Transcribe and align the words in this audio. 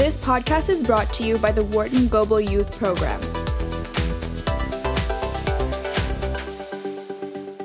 This 0.00 0.16
podcast 0.16 0.70
is 0.70 0.82
brought 0.82 1.12
to 1.12 1.24
you 1.24 1.36
by 1.36 1.52
the 1.52 1.62
Wharton 1.62 2.08
Global 2.08 2.40
Youth 2.40 2.78
Program. 2.78 3.20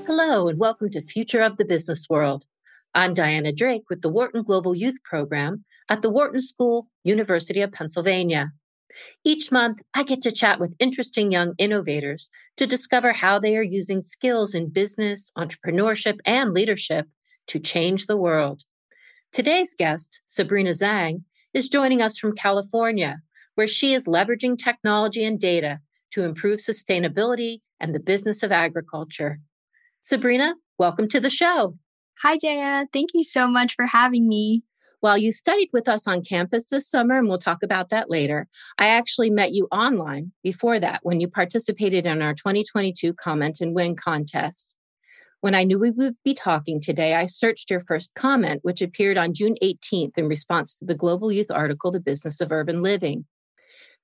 Hello, 0.05 0.50
and 0.50 0.60
welcome 0.60 0.90
to 0.90 1.02
Future 1.02 1.40
of 1.40 1.56
the 1.56 1.63
Business 1.63 2.08
World. 2.10 2.44
I'm 2.94 3.13
Diana 3.13 3.54
Drake 3.54 3.84
with 3.90 4.02
the 4.02 4.10
Wharton 4.10 4.44
Global 4.44 4.76
Youth 4.76 4.98
Program 5.06 5.63
at 5.88 6.02
the 6.02 6.10
Wharton 6.10 6.42
School, 6.42 6.89
University 7.05 7.61
of 7.61 7.71
Pennsylvania. 7.71 8.52
Each 9.23 9.49
month, 9.49 9.77
I 9.93 10.04
get 10.04 10.21
to 10.23 10.31
chat 10.33 10.59
with 10.59 10.75
interesting 10.77 11.31
young 11.31 11.54
innovators 11.57 12.29
to 12.57 12.67
discover 12.67 13.13
how 13.13 13.39
they 13.39 13.55
are 13.55 13.63
using 13.63 14.02
skills 14.02 14.54
in 14.54 14.71
business, 14.71 15.31
entrepreneurship, 15.38 16.20
and 16.25 16.54
leadership 16.54 17.07
to 17.47 17.59
change 17.61 18.07
the 18.07 18.17
world. 18.17 18.63
Today's 19.31 19.73
guest, 19.73 20.20
Sabrina 20.25 20.71
Zhang, 20.71 21.21
is 21.56 21.70
joining 21.70 22.02
us 22.02 22.18
from 22.18 22.36
California, 22.36 23.22
where 23.55 23.66
she 23.66 23.94
is 23.94 24.08
leveraging 24.08 24.58
technology 24.58 25.23
and 25.23 25.40
data 25.40 25.80
to 26.12 26.26
improve 26.26 26.59
sustainability 26.59 27.59
and 27.80 27.96
the 27.96 28.00
business 28.00 28.44
of 28.44 28.52
agriculture. 28.52 29.40
Sabrina, 30.02 30.55
welcome 30.77 31.08
to 31.08 31.22
the 31.22 31.30
show. 31.30 31.77
Hi, 32.22 32.36
Diana. 32.36 32.88
Thank 32.91 33.12
you 33.13 33.23
so 33.23 33.48
much 33.48 33.73
for 33.73 33.86
having 33.86 34.27
me. 34.27 34.63
While 34.99 35.18
you 35.18 35.32
studied 35.32 35.70
with 35.72 35.88
us 35.88 36.08
on 36.08 36.26
campus 36.26 36.68
this 36.68 36.90
summer, 36.90 37.18
and 37.18 37.30
we'll 37.30 37.38
talk 37.38 37.63
about 37.63 37.90
that 37.90 38.10
later, 38.10 38.49
I 38.77 38.88
actually 38.88 39.30
met 39.30 39.54
you 39.54 39.70
online 39.72 40.34
before 40.44 40.80
that 40.82 40.99
when 41.04 41.22
you 41.22 41.30
participated 41.30 42.05
in 42.05 42.22
our 42.22 42.34
2022 42.34 43.13
Comment 43.13 43.62
and 43.62 43.74
Win 43.74 43.96
contest. 43.96 44.76
When 45.41 45.53
I 45.53 45.63
knew 45.63 45.77
we 45.77 45.91
would 45.91 46.16
be 46.23 46.34
talking 46.34 46.81
today, 46.81 47.13
I 47.13 47.25
searched 47.25 47.70
your 47.70 47.81
first 47.81 48.13
comment, 48.16 48.62
which 48.63 48.81
appeared 48.81 49.17
on 49.17 49.34
June 49.34 49.55
18th 49.62 50.17
in 50.17 50.27
response 50.27 50.77
to 50.77 50.85
the 50.85 50.95
Global 50.95 51.31
Youth 51.31 51.52
article, 51.52 51.91
The 51.91 51.99
Business 51.99 52.41
of 52.41 52.52
Urban 52.52 52.81
Living. 52.81 53.26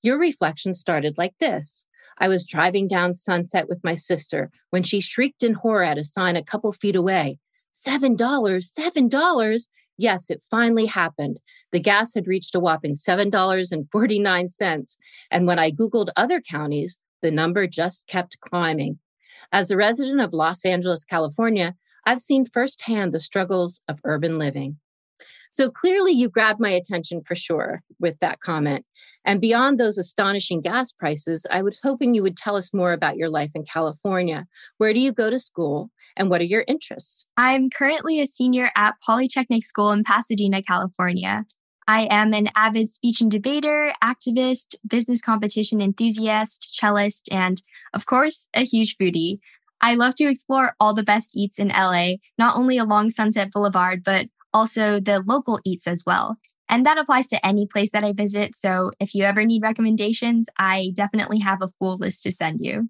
Your 0.04 0.20
reflection 0.20 0.74
started 0.74 1.18
like 1.18 1.34
this 1.40 1.86
I 2.18 2.28
was 2.28 2.46
driving 2.46 2.88
down 2.88 3.16
Sunset 3.16 3.68
with 3.68 3.84
my 3.84 3.96
sister 3.96 4.52
when 4.70 4.84
she 4.84 5.02
shrieked 5.02 5.44
in 5.44 5.54
horror 5.54 5.84
at 5.84 5.98
a 5.98 6.04
sign 6.04 6.36
a 6.36 6.44
couple 6.44 6.72
feet 6.74 6.96
away 6.96 7.40
$7, 7.74 8.18
$7. 8.18 9.70
Yes, 9.98 10.30
it 10.30 10.42
finally 10.50 10.86
happened. 10.86 11.40
The 11.72 11.80
gas 11.80 12.14
had 12.14 12.28
reached 12.28 12.56
a 12.56 12.60
whopping 12.60 12.96
$7.49. 12.96 14.98
And 15.32 15.48
when 15.48 15.60
I 15.60 15.72
Googled 15.72 16.10
other 16.16 16.42
counties, 16.42 16.98
the 17.22 17.32
number 17.32 17.68
just 17.68 18.08
kept 18.08 18.40
climbing. 18.40 19.00
As 19.52 19.72
a 19.72 19.78
resident 19.78 20.22
of 20.22 20.34
Los 20.34 20.66
Angeles, 20.66 21.06
California, 21.06 21.76
I've 22.06 22.22
seen 22.22 22.46
firsthand 22.46 23.14
the 23.14 23.20
struggles 23.20 23.82
of 23.88 24.00
urban 24.04 24.38
living. 24.38 24.78
So 25.52 25.70
clearly, 25.70 26.14
you 26.14 26.30
grabbed 26.30 26.60
my 26.60 26.70
attention 26.70 27.22
for 27.22 27.36
sure 27.36 27.84
with 28.00 28.18
that 28.20 28.40
comment. 28.40 28.86
And 29.24 29.40
beyond 29.40 29.80
those 29.80 29.98
astonishing 29.98 30.62
gas 30.62 30.92
prices, 30.92 31.46
I 31.52 31.62
was 31.62 31.80
hoping 31.84 32.16
you 32.16 32.24
would 32.24 32.38
tell 32.38 32.56
us 32.56 32.74
more 32.74 32.94
about 32.94 33.18
your 33.18 33.30
life 33.30 33.52
in 33.54 33.64
California. 33.64 34.48
Where 34.78 34.94
do 34.94 35.00
you 35.00 35.12
go 35.12 35.30
to 35.30 35.40
school 35.40 35.92
and 36.16 36.30
what 36.30 36.42
are 36.42 36.46
your 36.46 36.66
interests? 36.68 37.28
I'm 37.38 37.70
currently 37.70 38.20
a 38.20 38.26
senior 38.26 38.72
at 38.76 38.96
Polytechnic 39.06 39.64
School 39.64 39.92
in 39.92 40.04
Pasadena, 40.04 40.64
California. 40.64 41.46
I 41.88 42.08
am 42.10 42.34
an 42.34 42.50
avid 42.56 42.90
speech 42.90 43.22
and 43.22 43.32
debater, 43.32 43.94
activist, 44.04 44.76
business 44.88 45.22
competition 45.22 45.82
enthusiast, 45.82 46.78
cellist, 46.80 47.28
and 47.32 47.62
of 47.94 48.06
course, 48.06 48.48
a 48.54 48.64
huge 48.64 48.98
foodie. 48.98 49.40
I 49.82 49.96
love 49.96 50.16
to 50.16 50.30
explore 50.30 50.76
all 50.80 50.94
the 50.94 51.04
best 51.04 51.32
eats 51.34 51.58
in 51.58 51.70
LA, 51.70 52.14
not 52.38 52.56
only 52.56 52.78
along 52.78 53.10
Sunset 53.10 53.52
Boulevard, 53.52 54.04
but 54.04 54.28
also 54.54 55.00
the 55.00 55.24
local 55.26 55.60
eats 55.66 55.88
as 55.88 56.04
well. 56.06 56.36
And 56.70 56.86
that 56.86 56.98
applies 56.98 57.28
to 57.30 57.46
any 57.46 57.68
place 57.68 57.92
that 57.92 58.04
I 58.04 58.14
visit. 58.14 58.56
So 58.56 58.92
if 59.00 59.14
you 59.14 59.24
ever 59.24 59.44
need 59.44 59.64
recommendations, 59.64 60.48
I 60.58 60.92
definitely 60.96 61.40
have 61.40 61.62
a 61.62 61.68
full 61.80 61.98
list 61.98 62.24
to 62.24 62.32
send 62.32 62.64
you. 62.64 62.88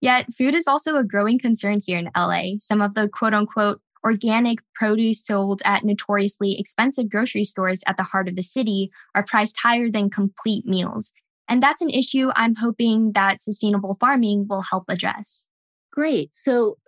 Yet, 0.00 0.32
food 0.32 0.54
is 0.54 0.68
also 0.68 0.96
a 0.96 1.04
growing 1.04 1.38
concern 1.38 1.80
here 1.84 1.98
in 1.98 2.10
LA. 2.16 2.58
Some 2.60 2.82
of 2.82 2.94
the 2.94 3.08
quote 3.08 3.34
unquote 3.34 3.80
organic 4.04 4.58
produce 4.74 5.24
sold 5.24 5.62
at 5.64 5.84
notoriously 5.84 6.58
expensive 6.58 7.08
grocery 7.08 7.44
stores 7.44 7.82
at 7.86 7.96
the 7.96 8.02
heart 8.02 8.28
of 8.28 8.36
the 8.36 8.42
city 8.42 8.90
are 9.14 9.24
priced 9.24 9.56
higher 9.58 9.90
than 9.90 10.10
complete 10.10 10.66
meals. 10.66 11.12
And 11.48 11.62
that's 11.62 11.82
an 11.82 11.90
issue 11.90 12.30
I'm 12.36 12.54
hoping 12.54 13.12
that 13.12 13.40
sustainable 13.40 13.96
farming 14.00 14.46
will 14.48 14.62
help 14.62 14.84
address. 14.88 15.46
Great. 15.92 16.34
So, 16.34 16.78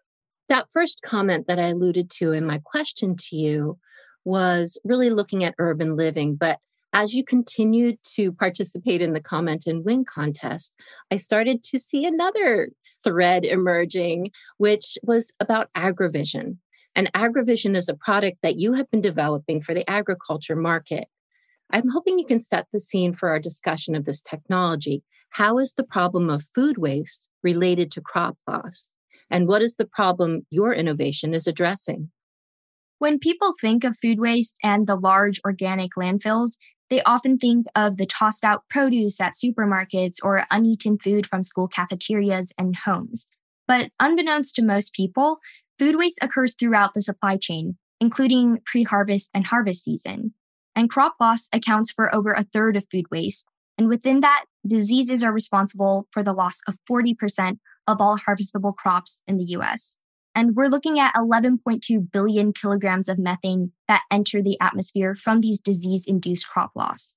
that 0.49 0.69
first 0.73 1.01
comment 1.05 1.49
that 1.49 1.59
I 1.59 1.69
alluded 1.69 2.09
to 2.19 2.31
in 2.31 2.47
my 2.47 2.61
question 2.65 3.17
to 3.17 3.37
you 3.37 3.79
was 4.25 4.79
really 4.85 5.11
looking 5.11 5.43
at 5.43 5.57
urban 5.59 5.97
living. 5.97 6.37
But 6.37 6.61
as 6.93 7.15
you 7.15 7.25
continued 7.25 7.99
to 8.15 8.33
participate 8.33 9.03
in 9.03 9.13
the 9.13 9.21
comment 9.21 9.67
and 9.67 9.85
win 9.85 10.05
contest, 10.05 10.75
I 11.11 11.17
started 11.17 11.65
to 11.65 11.79
see 11.79 12.05
another 12.05 12.71
thread 13.05 13.45
emerging, 13.45 14.31
which 14.57 14.97
was 15.03 15.33
about 15.41 15.69
agrivision. 15.77 16.59
And 16.97 17.13
agrivision 17.13 17.77
is 17.77 17.91
a 17.91 17.95
product 17.95 18.39
that 18.43 18.57
you 18.57 18.73
have 18.73 18.91
been 18.91 19.03
developing 19.03 19.61
for 19.61 19.75
the 19.75 19.89
agriculture 19.89 20.57
market. 20.57 21.09
I'm 21.71 21.91
hoping 21.91 22.19
you 22.19 22.25
can 22.25 22.41
set 22.41 22.67
the 22.73 22.81
scene 22.81 23.15
for 23.15 23.29
our 23.29 23.39
discussion 23.39 23.95
of 23.95 24.07
this 24.07 24.23
technology. 24.23 25.05
How 25.31 25.59
is 25.59 25.75
the 25.75 25.85
problem 25.85 26.31
of 26.31 26.47
food 26.55 26.79
waste 26.79 27.29
related 27.43 27.91
to 27.93 28.01
crop 28.01 28.39
loss? 28.49 28.89
And 29.31 29.47
what 29.47 29.61
is 29.61 29.77
the 29.77 29.85
problem 29.85 30.47
your 30.49 30.73
innovation 30.73 31.35
is 31.35 31.47
addressing? 31.47 32.11
When 32.99 33.19
people 33.19 33.55
think 33.61 33.85
of 33.85 33.99
food 33.99 34.19
waste 34.19 34.57
and 34.63 34.87
the 34.87 34.97
large 34.97 35.39
organic 35.45 35.91
landfills, 35.99 36.53
they 36.89 37.03
often 37.03 37.37
think 37.37 37.67
of 37.75 37.99
the 37.99 38.07
tossed 38.07 38.45
out 38.45 38.63
produce 38.71 39.21
at 39.21 39.35
supermarkets 39.35 40.15
or 40.23 40.47
uneaten 40.51 40.97
food 40.99 41.27
from 41.27 41.43
school 41.43 41.69
cafeterias 41.69 42.53
and 42.57 42.75
homes. 42.75 43.29
But 43.69 43.91
unbeknownst 44.01 44.55
to 44.55 44.63
most 44.63 44.95
people, 44.95 45.41
food 45.79 45.97
waste 45.97 46.19
occurs 46.23 46.55
throughout 46.59 46.95
the 46.95 47.03
supply 47.03 47.37
chain, 47.37 47.77
including 48.01 48.59
pre 48.65 48.83
harvest 48.83 49.31
and 49.35 49.47
harvest 49.47 49.85
season. 49.85 50.35
And 50.75 50.91
crop 50.91 51.15
loss 51.21 51.49
accounts 51.53 51.91
for 51.91 52.15
over 52.15 52.33
a 52.33 52.45
third 52.45 52.77
of 52.77 52.85
food 52.91 53.07
waste. 53.11 53.47
And 53.79 53.89
within 53.89 54.21
that, 54.21 54.45
diseases 54.67 55.23
are 55.23 55.33
responsible 55.33 56.07
for 56.11 56.23
the 56.23 56.33
loss 56.33 56.61
of 56.67 56.77
40% 56.91 57.59
of 57.87 58.01
all 58.01 58.19
harvestable 58.19 58.75
crops 58.75 59.23
in 59.27 59.37
the 59.37 59.45
US. 59.45 59.97
And 60.35 60.55
we're 60.55 60.69
looking 60.69 60.99
at 60.99 61.15
11.2 61.15 62.13
billion 62.13 62.53
kilograms 62.53 63.09
of 63.09 63.19
methane 63.19 63.73
that 63.89 64.03
enter 64.11 64.43
the 64.43 64.59
atmosphere 64.61 65.15
from 65.15 65.41
these 65.41 65.61
disease 65.61 66.05
induced 66.07 66.49
crop 66.49 66.73
loss. 66.75 67.17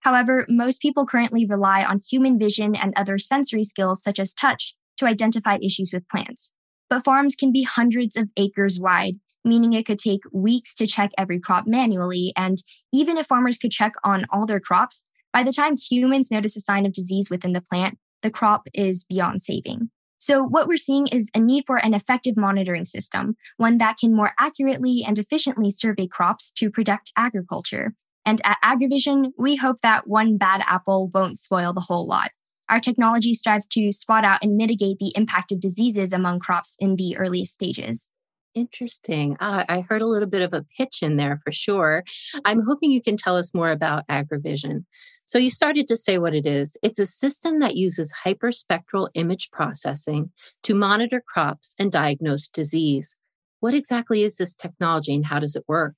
However, 0.00 0.46
most 0.48 0.80
people 0.80 1.06
currently 1.06 1.46
rely 1.46 1.84
on 1.84 2.00
human 2.10 2.38
vision 2.38 2.74
and 2.74 2.94
other 2.96 3.18
sensory 3.18 3.64
skills 3.64 4.02
such 4.02 4.18
as 4.18 4.32
touch 4.32 4.74
to 4.98 5.06
identify 5.06 5.58
issues 5.62 5.90
with 5.92 6.08
plants. 6.08 6.52
But 6.90 7.04
farms 7.04 7.34
can 7.34 7.52
be 7.52 7.62
hundreds 7.62 8.16
of 8.16 8.28
acres 8.36 8.78
wide, 8.78 9.14
meaning 9.44 9.72
it 9.72 9.86
could 9.86 9.98
take 9.98 10.20
weeks 10.32 10.74
to 10.74 10.86
check 10.86 11.10
every 11.18 11.40
crop 11.40 11.66
manually. 11.66 12.32
And 12.36 12.62
even 12.92 13.16
if 13.16 13.26
farmers 13.26 13.58
could 13.58 13.70
check 13.70 13.92
on 14.04 14.26
all 14.30 14.46
their 14.46 14.60
crops, 14.60 15.04
by 15.32 15.42
the 15.42 15.52
time 15.52 15.76
humans 15.76 16.30
notice 16.30 16.56
a 16.56 16.60
sign 16.60 16.86
of 16.86 16.92
disease 16.92 17.28
within 17.30 17.52
the 17.52 17.60
plant, 17.60 17.98
the 18.22 18.30
crop 18.30 18.68
is 18.72 19.04
beyond 19.04 19.42
saving. 19.42 19.90
So, 20.18 20.42
what 20.42 20.68
we're 20.68 20.78
seeing 20.78 21.06
is 21.08 21.30
a 21.34 21.38
need 21.38 21.64
for 21.66 21.76
an 21.76 21.92
effective 21.92 22.34
monitoring 22.34 22.86
system, 22.86 23.36
one 23.58 23.76
that 23.78 23.98
can 23.98 24.14
more 24.14 24.32
accurately 24.38 25.04
and 25.06 25.18
efficiently 25.18 25.68
survey 25.68 26.06
crops 26.06 26.50
to 26.52 26.70
protect 26.70 27.12
agriculture. 27.14 27.94
And 28.24 28.40
at 28.42 28.56
AgriVision, 28.64 29.32
we 29.38 29.56
hope 29.56 29.82
that 29.82 30.06
one 30.06 30.38
bad 30.38 30.62
apple 30.66 31.10
won't 31.12 31.38
spoil 31.38 31.74
the 31.74 31.82
whole 31.82 32.06
lot. 32.06 32.30
Our 32.68 32.80
technology 32.80 33.34
strives 33.34 33.66
to 33.68 33.92
spot 33.92 34.24
out 34.24 34.40
and 34.42 34.56
mitigate 34.56 34.98
the 34.98 35.12
impact 35.14 35.52
of 35.52 35.60
diseases 35.60 36.12
among 36.12 36.40
crops 36.40 36.76
in 36.78 36.96
the 36.96 37.16
earliest 37.16 37.54
stages. 37.54 38.10
Interesting. 38.54 39.36
Uh, 39.40 39.64
I 39.68 39.80
heard 39.80 40.00
a 40.00 40.06
little 40.06 40.28
bit 40.28 40.42
of 40.42 40.54
a 40.54 40.64
pitch 40.78 41.02
in 41.02 41.16
there 41.16 41.40
for 41.42 41.50
sure. 41.50 42.04
I'm 42.44 42.62
hoping 42.64 42.92
you 42.92 43.02
can 43.02 43.16
tell 43.16 43.36
us 43.36 43.52
more 43.52 43.70
about 43.70 44.06
AgriVision. 44.06 44.84
So, 45.26 45.38
you 45.38 45.50
started 45.50 45.88
to 45.88 45.96
say 45.96 46.18
what 46.18 46.34
it 46.34 46.46
is. 46.46 46.76
It's 46.80 47.00
a 47.00 47.06
system 47.06 47.58
that 47.58 47.74
uses 47.74 48.14
hyperspectral 48.24 49.08
image 49.14 49.50
processing 49.50 50.30
to 50.62 50.74
monitor 50.74 51.20
crops 51.26 51.74
and 51.80 51.90
diagnose 51.90 52.46
disease. 52.46 53.16
What 53.58 53.74
exactly 53.74 54.22
is 54.22 54.36
this 54.36 54.54
technology 54.54 55.14
and 55.14 55.26
how 55.26 55.40
does 55.40 55.56
it 55.56 55.64
work? 55.66 55.96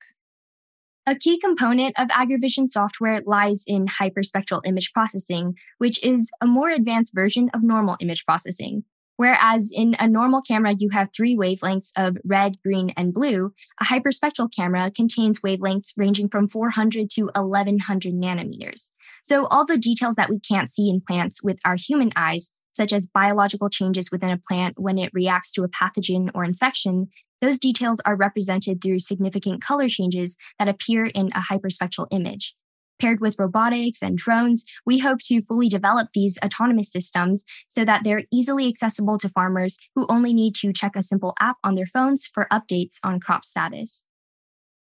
A 1.08 1.14
key 1.14 1.38
component 1.38 1.96
of 1.96 2.08
AgriVision 2.08 2.66
software 2.66 3.20
lies 3.24 3.62
in 3.64 3.86
hyperspectral 3.86 4.60
image 4.64 4.92
processing, 4.92 5.54
which 5.78 6.02
is 6.02 6.32
a 6.40 6.48
more 6.48 6.68
advanced 6.68 7.14
version 7.14 7.48
of 7.54 7.62
normal 7.62 7.96
image 8.00 8.26
processing. 8.26 8.82
Whereas 9.16 9.70
in 9.72 9.94
a 10.00 10.08
normal 10.08 10.42
camera, 10.42 10.74
you 10.76 10.90
have 10.90 11.10
three 11.16 11.36
wavelengths 11.36 11.92
of 11.96 12.18
red, 12.24 12.60
green, 12.64 12.90
and 12.96 13.14
blue, 13.14 13.52
a 13.80 13.84
hyperspectral 13.84 14.52
camera 14.52 14.90
contains 14.90 15.40
wavelengths 15.40 15.92
ranging 15.96 16.28
from 16.28 16.48
400 16.48 17.08
to 17.10 17.30
1100 17.34 18.12
nanometers. 18.12 18.90
So, 19.22 19.46
all 19.46 19.64
the 19.64 19.78
details 19.78 20.16
that 20.16 20.28
we 20.28 20.40
can't 20.40 20.68
see 20.68 20.90
in 20.90 21.00
plants 21.00 21.40
with 21.40 21.58
our 21.64 21.76
human 21.76 22.12
eyes, 22.16 22.50
such 22.76 22.92
as 22.92 23.06
biological 23.06 23.68
changes 23.68 24.10
within 24.12 24.30
a 24.30 24.38
plant 24.38 24.78
when 24.78 24.98
it 24.98 25.10
reacts 25.12 25.50
to 25.52 25.64
a 25.64 25.68
pathogen 25.68 26.30
or 26.34 26.44
infection, 26.44 27.08
those 27.40 27.58
details 27.58 28.00
are 28.06 28.16
represented 28.16 28.80
through 28.80 28.98
significant 29.00 29.62
color 29.62 29.88
changes 29.88 30.36
that 30.58 30.68
appear 30.68 31.06
in 31.06 31.28
a 31.28 31.40
hyperspectral 31.40 32.06
image. 32.10 32.54
Paired 32.98 33.20
with 33.20 33.38
robotics 33.38 34.02
and 34.02 34.16
drones, 34.16 34.64
we 34.86 34.98
hope 34.98 35.18
to 35.24 35.42
fully 35.42 35.68
develop 35.68 36.08
these 36.14 36.38
autonomous 36.42 36.90
systems 36.90 37.44
so 37.68 37.84
that 37.84 38.04
they're 38.04 38.24
easily 38.32 38.68
accessible 38.68 39.18
to 39.18 39.28
farmers 39.28 39.76
who 39.94 40.06
only 40.08 40.32
need 40.32 40.54
to 40.56 40.72
check 40.72 40.96
a 40.96 41.02
simple 41.02 41.34
app 41.38 41.56
on 41.62 41.74
their 41.74 41.86
phones 41.86 42.26
for 42.26 42.46
updates 42.50 42.96
on 43.04 43.20
crop 43.20 43.44
status. 43.44 44.02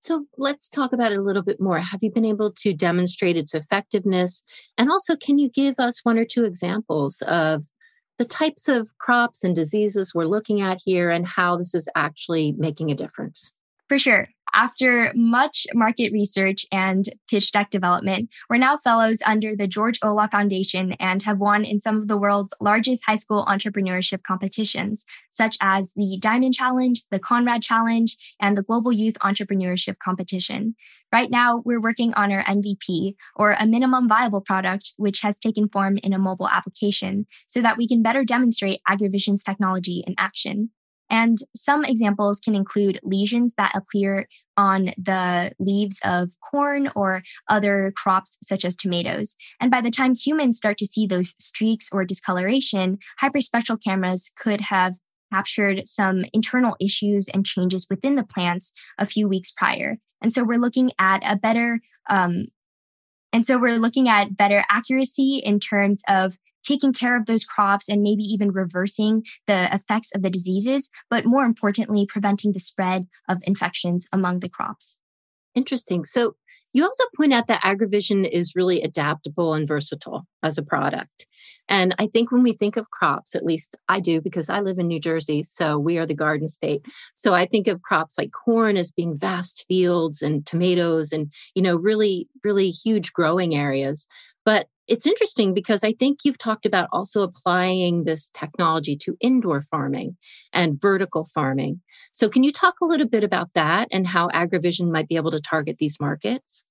So 0.00 0.26
let's 0.36 0.68
talk 0.68 0.92
about 0.92 1.12
it 1.12 1.18
a 1.18 1.22
little 1.22 1.44
bit 1.44 1.60
more. 1.60 1.78
Have 1.78 2.02
you 2.02 2.10
been 2.10 2.24
able 2.24 2.52
to 2.58 2.72
demonstrate 2.74 3.36
its 3.36 3.54
effectiveness? 3.54 4.42
And 4.76 4.90
also, 4.90 5.14
can 5.14 5.38
you 5.38 5.48
give 5.48 5.76
us 5.78 6.00
one 6.02 6.18
or 6.18 6.24
two 6.24 6.42
examples 6.42 7.22
of 7.22 7.62
the 8.18 8.24
types 8.24 8.68
of 8.68 8.88
crops 8.98 9.44
and 9.44 9.54
diseases 9.56 10.14
we're 10.14 10.26
looking 10.26 10.60
at 10.60 10.80
here 10.84 11.10
and 11.10 11.26
how 11.26 11.56
this 11.56 11.74
is 11.74 11.88
actually 11.94 12.52
making 12.52 12.90
a 12.90 12.94
difference? 12.94 13.52
For 13.88 13.98
sure. 13.98 14.28
After 14.54 15.12
much 15.14 15.66
market 15.72 16.12
research 16.12 16.66
and 16.70 17.08
pitch 17.30 17.52
deck 17.52 17.70
development, 17.70 18.28
we're 18.50 18.58
now 18.58 18.76
fellows 18.76 19.22
under 19.24 19.56
the 19.56 19.66
George 19.66 19.98
Olah 20.00 20.30
Foundation 20.30 20.92
and 21.00 21.22
have 21.22 21.38
won 21.38 21.64
in 21.64 21.80
some 21.80 21.96
of 21.96 22.08
the 22.08 22.18
world's 22.18 22.52
largest 22.60 23.02
high 23.06 23.16
school 23.16 23.46
entrepreneurship 23.46 24.22
competitions, 24.24 25.06
such 25.30 25.56
as 25.62 25.94
the 25.96 26.18
Diamond 26.20 26.52
Challenge, 26.52 27.02
the 27.10 27.18
Conrad 27.18 27.62
Challenge, 27.62 28.14
and 28.40 28.54
the 28.54 28.62
Global 28.62 28.92
Youth 28.92 29.14
Entrepreneurship 29.22 29.96
Competition. 30.04 30.74
Right 31.10 31.30
now, 31.30 31.62
we're 31.64 31.80
working 31.80 32.12
on 32.12 32.30
our 32.30 32.44
MVP, 32.44 33.14
or 33.36 33.56
a 33.58 33.66
minimum 33.66 34.06
viable 34.06 34.42
product, 34.42 34.92
which 34.98 35.20
has 35.20 35.38
taken 35.38 35.68
form 35.70 35.96
in 35.98 36.12
a 36.12 36.18
mobile 36.18 36.48
application, 36.48 37.26
so 37.46 37.62
that 37.62 37.78
we 37.78 37.88
can 37.88 38.02
better 38.02 38.22
demonstrate 38.22 38.82
AgriVision's 38.86 39.42
technology 39.42 40.04
in 40.06 40.14
action. 40.18 40.70
And 41.12 41.38
some 41.54 41.84
examples 41.84 42.40
can 42.40 42.54
include 42.54 42.98
lesions 43.02 43.54
that 43.58 43.76
appear 43.76 44.26
on 44.56 44.94
the 44.96 45.52
leaves 45.58 46.00
of 46.04 46.30
corn 46.40 46.90
or 46.96 47.22
other 47.48 47.92
crops 47.96 48.38
such 48.42 48.64
as 48.64 48.74
tomatoes. 48.74 49.36
And 49.60 49.70
by 49.70 49.82
the 49.82 49.90
time 49.90 50.14
humans 50.14 50.56
start 50.56 50.78
to 50.78 50.86
see 50.86 51.06
those 51.06 51.34
streaks 51.38 51.90
or 51.92 52.04
discoloration, 52.04 52.98
hyperspectral 53.22 53.82
cameras 53.82 54.30
could 54.38 54.62
have 54.62 54.96
captured 55.30 55.86
some 55.86 56.24
internal 56.32 56.76
issues 56.80 57.28
and 57.28 57.44
changes 57.44 57.86
within 57.90 58.16
the 58.16 58.24
plants 58.24 58.72
a 58.98 59.06
few 59.06 59.28
weeks 59.28 59.50
prior. 59.50 59.98
And 60.22 60.32
so 60.32 60.44
we're 60.44 60.58
looking 60.58 60.92
at 60.98 61.20
a 61.24 61.36
better 61.36 61.80
um, 62.08 62.46
and 63.34 63.46
so 63.46 63.58
we're 63.58 63.78
looking 63.78 64.08
at 64.08 64.36
better 64.36 64.62
accuracy 64.70 65.40
in 65.42 65.58
terms 65.58 66.02
of 66.06 66.36
taking 66.62 66.92
care 66.92 67.16
of 67.16 67.26
those 67.26 67.44
crops 67.44 67.88
and 67.88 68.02
maybe 68.02 68.22
even 68.22 68.52
reversing 68.52 69.24
the 69.46 69.74
effects 69.74 70.14
of 70.14 70.22
the 70.22 70.30
diseases, 70.30 70.88
but 71.10 71.26
more 71.26 71.44
importantly, 71.44 72.06
preventing 72.08 72.52
the 72.52 72.58
spread 72.58 73.06
of 73.28 73.38
infections 73.42 74.06
among 74.12 74.40
the 74.40 74.48
crops. 74.48 74.96
Interesting. 75.54 76.04
So 76.04 76.36
you 76.72 76.84
also 76.84 77.04
point 77.16 77.34
out 77.34 77.48
that 77.48 77.62
AgriVision 77.62 78.28
is 78.30 78.56
really 78.56 78.82
adaptable 78.82 79.52
and 79.52 79.68
versatile 79.68 80.26
as 80.42 80.56
a 80.56 80.62
product. 80.62 81.26
And 81.68 81.94
I 81.98 82.06
think 82.06 82.32
when 82.32 82.42
we 82.42 82.54
think 82.54 82.76
of 82.76 82.90
crops, 82.90 83.34
at 83.34 83.44
least 83.44 83.76
I 83.88 84.00
do 84.00 84.20
because 84.20 84.48
I 84.48 84.60
live 84.60 84.78
in 84.78 84.88
New 84.88 85.00
Jersey, 85.00 85.42
so 85.42 85.78
we 85.78 85.98
are 85.98 86.06
the 86.06 86.14
garden 86.14 86.48
state. 86.48 86.84
So 87.14 87.34
I 87.34 87.46
think 87.46 87.68
of 87.68 87.82
crops 87.82 88.16
like 88.16 88.30
corn 88.32 88.76
as 88.76 88.90
being 88.90 89.18
vast 89.18 89.64
fields 89.68 90.22
and 90.22 90.46
tomatoes 90.46 91.12
and, 91.12 91.30
you 91.54 91.62
know, 91.62 91.76
really, 91.76 92.28
really 92.42 92.70
huge 92.70 93.12
growing 93.12 93.54
areas. 93.54 94.08
But 94.44 94.66
it's 94.88 95.06
interesting 95.06 95.54
because 95.54 95.84
I 95.84 95.92
think 95.92 96.18
you've 96.24 96.38
talked 96.38 96.66
about 96.66 96.88
also 96.92 97.22
applying 97.22 98.04
this 98.04 98.30
technology 98.34 98.96
to 99.02 99.16
indoor 99.20 99.62
farming 99.62 100.16
and 100.52 100.80
vertical 100.80 101.28
farming. 101.32 101.80
So, 102.12 102.28
can 102.28 102.42
you 102.42 102.50
talk 102.50 102.74
a 102.82 102.86
little 102.86 103.08
bit 103.08 103.24
about 103.24 103.50
that 103.54 103.88
and 103.92 104.06
how 104.06 104.28
AgriVision 104.28 104.90
might 104.90 105.08
be 105.08 105.16
able 105.16 105.30
to 105.30 105.40
target 105.40 105.76
these 105.78 105.98
markets? 106.00 106.66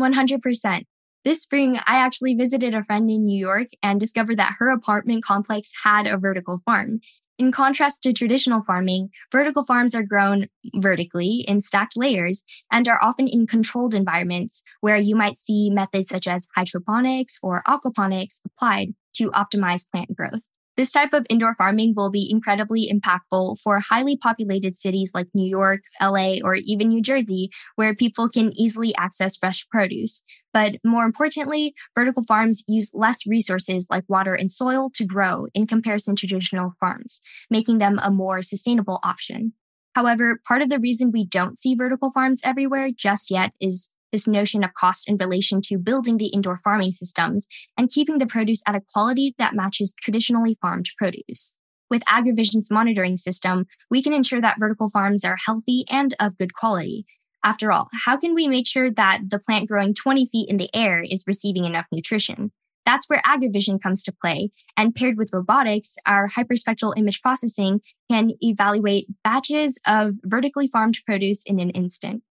100%. 0.00 0.84
This 1.24 1.40
spring, 1.40 1.76
I 1.86 1.98
actually 1.98 2.34
visited 2.34 2.74
a 2.74 2.82
friend 2.82 3.08
in 3.08 3.24
New 3.24 3.38
York 3.38 3.68
and 3.80 4.00
discovered 4.00 4.38
that 4.38 4.54
her 4.58 4.70
apartment 4.70 5.24
complex 5.24 5.70
had 5.84 6.08
a 6.08 6.18
vertical 6.18 6.60
farm. 6.64 6.98
In 7.38 7.50
contrast 7.50 8.02
to 8.02 8.12
traditional 8.12 8.62
farming, 8.62 9.10
vertical 9.32 9.64
farms 9.64 9.94
are 9.94 10.02
grown 10.02 10.46
vertically 10.74 11.44
in 11.48 11.60
stacked 11.60 11.96
layers 11.96 12.44
and 12.70 12.86
are 12.86 13.02
often 13.02 13.26
in 13.26 13.46
controlled 13.46 13.94
environments 13.94 14.62
where 14.80 14.96
you 14.96 15.16
might 15.16 15.38
see 15.38 15.70
methods 15.70 16.08
such 16.08 16.28
as 16.28 16.46
hydroponics 16.54 17.38
or 17.42 17.62
aquaponics 17.66 18.40
applied 18.44 18.94
to 19.14 19.30
optimize 19.30 19.90
plant 19.90 20.14
growth. 20.14 20.42
This 20.76 20.90
type 20.90 21.12
of 21.12 21.26
indoor 21.28 21.54
farming 21.56 21.92
will 21.94 22.10
be 22.10 22.30
incredibly 22.30 22.90
impactful 22.90 23.58
for 23.62 23.78
highly 23.78 24.16
populated 24.16 24.78
cities 24.78 25.10
like 25.14 25.26
New 25.34 25.48
York, 25.48 25.80
LA, 26.00 26.36
or 26.42 26.54
even 26.54 26.88
New 26.88 27.02
Jersey, 27.02 27.50
where 27.76 27.94
people 27.94 28.28
can 28.28 28.58
easily 28.58 28.94
access 28.96 29.36
fresh 29.36 29.66
produce. 29.68 30.22
But 30.54 30.76
more 30.82 31.04
importantly, 31.04 31.74
vertical 31.94 32.24
farms 32.24 32.64
use 32.68 32.90
less 32.94 33.26
resources 33.26 33.86
like 33.90 34.04
water 34.08 34.34
and 34.34 34.50
soil 34.50 34.90
to 34.94 35.04
grow 35.04 35.46
in 35.52 35.66
comparison 35.66 36.16
to 36.16 36.26
traditional 36.26 36.72
farms, 36.80 37.20
making 37.50 37.78
them 37.78 37.98
a 38.02 38.10
more 38.10 38.40
sustainable 38.40 38.98
option. 39.02 39.52
However, 39.94 40.40
part 40.48 40.62
of 40.62 40.70
the 40.70 40.78
reason 40.78 41.12
we 41.12 41.26
don't 41.26 41.58
see 41.58 41.74
vertical 41.74 42.12
farms 42.12 42.40
everywhere 42.44 42.90
just 42.96 43.30
yet 43.30 43.52
is 43.60 43.90
this 44.12 44.28
notion 44.28 44.62
of 44.62 44.74
cost 44.74 45.08
in 45.08 45.16
relation 45.16 45.60
to 45.62 45.78
building 45.78 46.18
the 46.18 46.28
indoor 46.28 46.60
farming 46.62 46.92
systems 46.92 47.48
and 47.76 47.90
keeping 47.90 48.18
the 48.18 48.26
produce 48.26 48.62
at 48.66 48.76
a 48.76 48.82
quality 48.92 49.34
that 49.38 49.54
matches 49.54 49.94
traditionally 50.00 50.58
farmed 50.60 50.90
produce. 50.96 51.54
With 51.90 52.04
AgriVision's 52.04 52.70
monitoring 52.70 53.16
system, 53.16 53.66
we 53.90 54.02
can 54.02 54.12
ensure 54.12 54.40
that 54.40 54.58
vertical 54.58 54.88
farms 54.88 55.24
are 55.24 55.36
healthy 55.44 55.84
and 55.90 56.14
of 56.20 56.38
good 56.38 56.54
quality. 56.54 57.04
After 57.44 57.72
all, 57.72 57.88
how 58.04 58.16
can 58.16 58.34
we 58.34 58.46
make 58.46 58.66
sure 58.66 58.90
that 58.90 59.20
the 59.28 59.38
plant 59.38 59.68
growing 59.68 59.94
20 59.94 60.26
feet 60.26 60.48
in 60.48 60.56
the 60.58 60.70
air 60.74 61.02
is 61.02 61.24
receiving 61.26 61.64
enough 61.64 61.86
nutrition? 61.90 62.52
That's 62.86 63.08
where 63.08 63.22
AgriVision 63.26 63.82
comes 63.82 64.02
to 64.04 64.12
play. 64.12 64.50
And 64.76 64.94
paired 64.94 65.18
with 65.18 65.32
robotics, 65.32 65.96
our 66.06 66.28
hyperspectral 66.28 66.94
image 66.96 67.20
processing 67.20 67.80
can 68.10 68.30
evaluate 68.40 69.08
batches 69.22 69.78
of 69.86 70.14
vertically 70.24 70.68
farmed 70.68 70.98
produce 71.06 71.42
in 71.44 71.60
an 71.60 71.70
instant. 71.70 72.22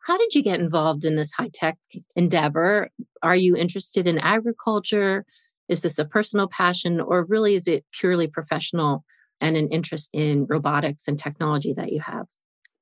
How 0.00 0.16
did 0.16 0.34
you 0.34 0.42
get 0.42 0.60
involved 0.60 1.04
in 1.04 1.16
this 1.16 1.32
high 1.32 1.50
tech 1.52 1.78
endeavor? 2.16 2.90
Are 3.22 3.36
you 3.36 3.56
interested 3.56 4.06
in 4.06 4.18
agriculture? 4.18 5.24
Is 5.68 5.82
this 5.82 5.98
a 5.98 6.04
personal 6.04 6.48
passion, 6.48 7.00
or 7.00 7.24
really 7.24 7.54
is 7.54 7.68
it 7.68 7.84
purely 7.92 8.26
professional 8.26 9.04
and 9.40 9.56
an 9.56 9.68
interest 9.68 10.10
in 10.12 10.46
robotics 10.46 11.06
and 11.06 11.18
technology 11.18 11.72
that 11.74 11.92
you 11.92 12.00
have? 12.00 12.26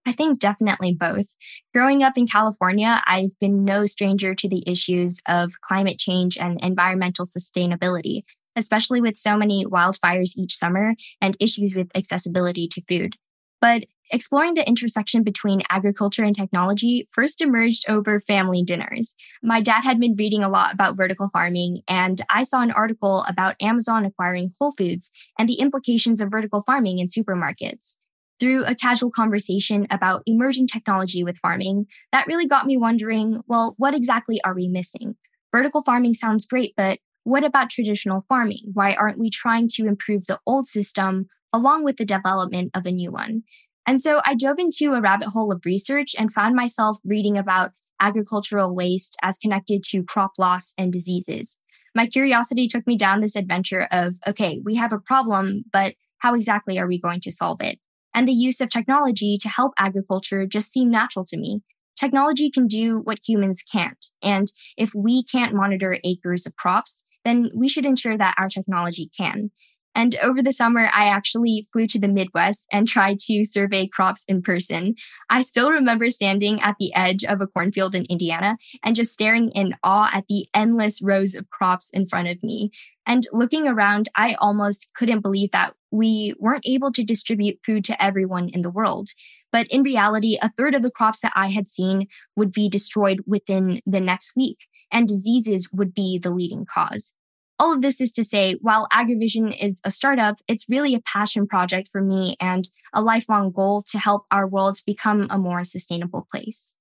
I 0.07 0.13
think 0.13 0.39
definitely 0.39 0.95
both. 0.95 1.27
Growing 1.75 2.03
up 2.03 2.17
in 2.17 2.27
California, 2.27 3.03
I've 3.07 3.39
been 3.41 3.65
no 3.65 3.85
stranger 3.85 4.35
to 4.35 4.49
the 4.49 4.65
issues 4.67 5.21
of 5.29 5.53
climate 5.61 5.99
change 5.99 6.39
and 6.39 6.59
environmental 6.63 7.27
sustainability, 7.27 8.23
especially 8.57 9.03
with 9.03 9.19
so 9.19 9.37
many 9.37 9.67
wildfires 9.67 10.33
each 10.39 10.57
summer 10.57 10.95
and 11.21 11.37
issues 11.41 11.75
with 11.75 11.89
accessibility 11.95 12.69
to 12.69 12.83
food. 12.89 13.17
But 13.61 13.85
exploring 14.11 14.55
the 14.55 14.67
intersection 14.67 15.23
between 15.23 15.63
agriculture 15.69 16.23
and 16.23 16.35
technology 16.35 17.09
first 17.11 17.41
emerged 17.41 17.85
over 17.89 18.21
family 18.21 18.63
dinners. 18.63 19.15
My 19.43 19.61
dad 19.61 19.83
had 19.83 19.99
been 19.99 20.15
reading 20.17 20.43
a 20.43 20.49
lot 20.49 20.73
about 20.73 20.97
vertical 20.97 21.29
farming, 21.33 21.79
and 21.89 22.23
I 22.31 22.45
saw 22.45 22.61
an 22.61 22.71
article 22.71 23.25
about 23.29 23.57
Amazon 23.61 24.05
acquiring 24.05 24.53
Whole 24.59 24.73
Foods 24.73 25.11
and 25.39 25.49
the 25.49 25.61
implications 25.61 26.21
of 26.21 26.31
vertical 26.31 26.63
farming 26.67 26.99
in 26.99 27.09
supermarkets. 27.09 27.97
Through 28.41 28.65
a 28.67 28.77
casual 28.77 29.11
conversation 29.11 29.89
about 29.91 30.23
emerging 30.27 30.69
technology 30.69 31.25
with 31.25 31.39
farming, 31.39 31.87
that 32.13 32.29
really 32.29 32.47
got 32.47 32.67
me 32.67 32.77
wondering 32.77 33.43
well, 33.49 33.75
what 33.79 33.95
exactly 33.95 34.41
are 34.45 34.55
we 34.55 34.69
missing? 34.69 35.17
Vertical 35.51 35.83
farming 35.83 36.15
sounds 36.15 36.47
great, 36.47 36.75
but 36.77 37.01
what 37.25 37.43
about 37.43 37.69
traditional 37.69 38.25
farming? 38.29 38.71
Why 38.73 38.95
aren't 38.95 39.19
we 39.19 39.29
trying 39.29 39.69
to 39.75 39.87
improve 39.87 40.27
the 40.27 40.39
old 40.47 40.69
system 40.69 41.27
along 41.53 41.85
with 41.85 41.97
the 41.97 42.05
development 42.05 42.71
of 42.75 42.87
a 42.87 42.93
new 42.93 43.11
one. 43.11 43.43
And 43.87 44.01
so 44.01 44.21
I 44.25 44.35
dove 44.35 44.59
into 44.59 44.93
a 44.93 45.01
rabbit 45.01 45.29
hole 45.29 45.51
of 45.53 45.65
research 45.65 46.15
and 46.19 46.33
found 46.33 46.55
myself 46.55 46.99
reading 47.05 47.39
about 47.39 47.73
agricultural 48.01 48.75
waste 48.75 49.17
as 49.23 49.39
connected 49.39 49.83
to 49.85 50.05
crop 50.05 50.33
loss 50.39 50.73
and 50.77 50.93
diseases. 50.93 51.59
My 51.95 52.07
curiosity 52.07 52.69
took 52.69 52.87
me 52.87 52.97
down 52.97 53.21
this 53.21 53.35
adventure 53.35 53.89
of 53.91 54.17
okay, 54.27 54.61
we 54.65 54.75
have 54.77 54.93
a 54.93 54.99
problem, 54.99 55.65
but 55.73 55.95
how 56.19 56.35
exactly 56.35 56.79
are 56.79 56.87
we 56.87 57.01
going 57.01 57.21
to 57.21 57.33
solve 57.33 57.61
it? 57.61 57.79
And 58.15 58.27
the 58.27 58.33
use 58.33 58.61
of 58.61 58.69
technology 58.69 59.39
to 59.41 59.49
help 59.49 59.73
agriculture 59.79 60.47
just 60.47 60.73
seemed 60.73 60.91
natural 60.91 61.25
to 61.27 61.39
me. 61.39 61.63
Technology 61.99 62.51
can 62.51 62.67
do 62.67 63.01
what 63.05 63.19
humans 63.27 63.63
can't. 63.63 64.07
And 64.23 64.51
if 64.77 64.95
we 64.95 65.25
can't 65.25 65.55
monitor 65.55 65.99
acres 66.05 66.47
of 66.47 66.57
crops, 66.57 67.03
then 67.25 67.51
we 67.55 67.69
should 67.69 67.87
ensure 67.87 68.17
that 68.17 68.37
our 68.39 68.49
technology 68.49 69.11
can. 69.17 69.51
And 69.99 70.15
over 70.23 70.45
the 70.45 70.53
summer, 70.53 70.89
I 70.95 71.07
actually 71.07 71.67
flew 71.73 71.89
to 71.89 71.99
the 71.99 72.07
Midwest 72.07 72.69
and 72.71 72.87
tried 72.87 73.19
to 73.27 73.45
survey 73.45 73.89
crops 73.89 74.25
in 74.29 74.43
person. 74.43 74.95
I 75.29 75.43
still 75.43 75.73
remember 75.73 76.09
standing 76.09 76.61
at 76.61 76.77
the 76.79 76.95
edge 76.95 77.25
of 77.25 77.41
a 77.41 77.49
cornfield 77.49 77.97
in 77.97 78.05
Indiana 78.05 78.59
and 78.85 78.95
just 78.95 79.13
staring 79.13 79.51
in 79.57 79.75
awe 79.83 80.09
at 80.15 80.29
the 80.29 80.47
endless 80.55 81.03
rows 81.03 81.35
of 81.35 81.51
crops 81.51 81.91
in 81.91 82.07
front 82.07 82.29
of 82.29 82.45
me. 82.45 82.71
And 83.07 83.25
looking 83.33 83.67
around, 83.67 84.09
I 84.15 84.35
almost 84.35 84.89
couldn't 84.95 85.23
believe 85.23 85.51
that 85.51 85.75
we 85.91 86.33
weren't 86.39 86.65
able 86.65 86.93
to 86.93 87.03
distribute 87.03 87.59
food 87.67 87.83
to 87.87 88.01
everyone 88.01 88.51
in 88.51 88.63
the 88.63 88.71
world. 88.71 89.09
But 89.51 89.67
in 89.67 89.83
reality, 89.83 90.39
a 90.41 90.53
third 90.53 90.77
of 90.77 90.83
the 90.83 90.93
crops 90.93 91.23
that 91.23 91.33
I 91.35 91.49
had 91.49 91.69
seen 91.69 92.07
would 92.37 92.53
be 92.53 92.69
destroyed 92.69 93.23
within 93.27 93.81
the 93.85 94.01
next 94.01 94.37
week, 94.37 94.59
and 94.93 95.09
diseases 95.09 95.71
would 95.73 95.93
be 95.93 96.21
the 96.23 96.31
leading 96.31 96.67
cause. 96.73 97.15
All 97.59 97.73
of 97.73 97.83
this 97.83 98.01
is 98.01 98.13
to 98.13 98.25
say, 98.25 98.57
while 98.61 98.87
AgriVision 98.93 99.57
is 99.61 99.81
a 99.85 99.91
startup, 99.91 100.41
it's 100.47 100.69
really 100.69 100.95
a 100.95 101.01
passion 101.01 101.47
project 101.47 101.89
for 101.91 102.01
me 102.01 102.37
and 102.41 102.69
a 102.95 103.03
lifelong 103.03 103.51
goal 103.51 103.83
to 103.91 103.99
help 103.99 104.27
our 104.31 104.47
world 104.47 104.79
become 104.87 105.27
a 105.29 105.39
more 105.39 105.65
sustainable 105.65 106.27
place. 106.31 106.77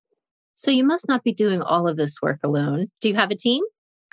So 0.53 0.71
you 0.71 0.83
must 0.83 1.07
not 1.07 1.23
be 1.23 1.33
doing 1.33 1.61
all 1.61 1.87
of 1.87 1.97
this 1.97 2.21
work 2.21 2.39
alone. 2.43 2.87
Do 3.01 3.09
you 3.09 3.15
have 3.15 3.31
a 3.31 3.35
team? 3.35 3.63